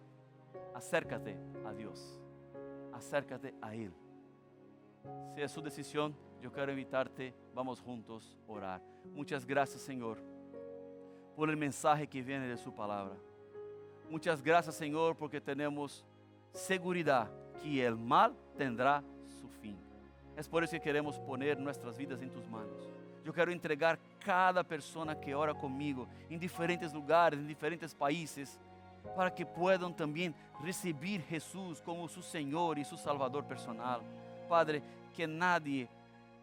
acércate 0.75 1.37
a 1.65 1.73
Dios. 1.73 2.19
Acércate 2.93 3.55
a 3.63 3.75
Él. 3.75 3.93
Si 5.35 5.43
es 5.43 5.51
su 5.51 5.61
decisión, 5.61 6.15
yo 6.41 6.53
quiero 6.53 6.71
invitarte. 6.73 7.35
Vamos 7.55 7.81
juntos 7.81 8.37
a 8.49 8.53
orar. 8.53 8.83
Muchas 9.13 9.47
gracias, 9.47 9.83
Señor, 9.83 10.19
por 11.37 11.51
el 11.51 11.57
mensaje 11.57 12.07
que 12.07 12.23
viene 12.23 12.47
de 12.47 12.57
su 12.57 12.75
palabra. 12.75 13.17
Muchas 14.11 14.43
gracias, 14.43 14.75
Señor, 14.75 15.17
porque 15.17 15.41
tenemos 15.41 16.05
seguridad 16.53 17.31
que 17.63 17.85
el 17.85 17.97
mal 17.97 18.35
tendrá 18.57 19.03
su 19.41 19.49
fin. 19.49 19.79
Es 20.37 20.49
por 20.49 20.63
eso 20.63 20.73
que 20.73 20.81
queremos 20.81 21.19
poner 21.19 21.59
nuestras 21.59 21.97
vidas 21.97 22.21
en 22.21 22.31
tus 22.31 22.47
manos. 22.49 22.89
Yo 23.25 23.33
quiero 23.33 23.51
entregar 23.51 23.99
cada 24.25 24.63
persona 24.63 25.19
que 25.19 25.35
ora 25.35 25.55
conmigo 25.55 26.07
en 26.29 26.39
diferentes 26.39 26.93
lugares, 26.93 27.39
en 27.39 27.47
diferentes 27.47 27.95
países, 27.95 28.61
para 29.17 29.35
que 29.35 29.47
puedan 29.47 29.95
también 29.95 30.35
recibir 30.63 31.23
Jesús 31.23 31.81
como 31.81 32.09
su 32.09 32.23
Señor 32.23 32.79
y 32.79 32.85
su 32.85 32.97
Salvador 32.97 33.47
personal. 33.47 34.01
Padre, 34.45 34.83
que 35.17 35.27
nadie 35.27 35.89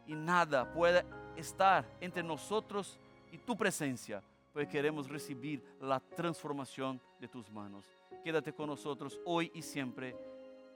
y 0.07 0.13
nada 0.13 0.71
pueda 0.73 1.05
estar 1.35 1.85
entre 1.99 2.23
nosotros 2.23 2.99
y 3.31 3.37
tu 3.37 3.55
presencia 3.55 4.21
porque 4.51 4.67
queremos 4.67 5.07
recibir 5.07 5.63
la 5.79 5.99
transformación 5.99 6.99
de 7.19 7.27
tus 7.27 7.49
manos. 7.49 7.85
Quédate 8.23 8.53
con 8.53 8.67
nosotros 8.67 9.19
hoy 9.25 9.51
y 9.53 9.61
siempre. 9.61 10.15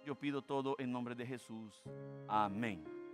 Yo 0.05 0.15
pido 0.15 0.41
todo 0.41 0.75
en 0.77 0.91
nombre 0.91 1.15
de 1.15 1.25
Jesús. 1.25 1.81
Amén. 2.27 3.04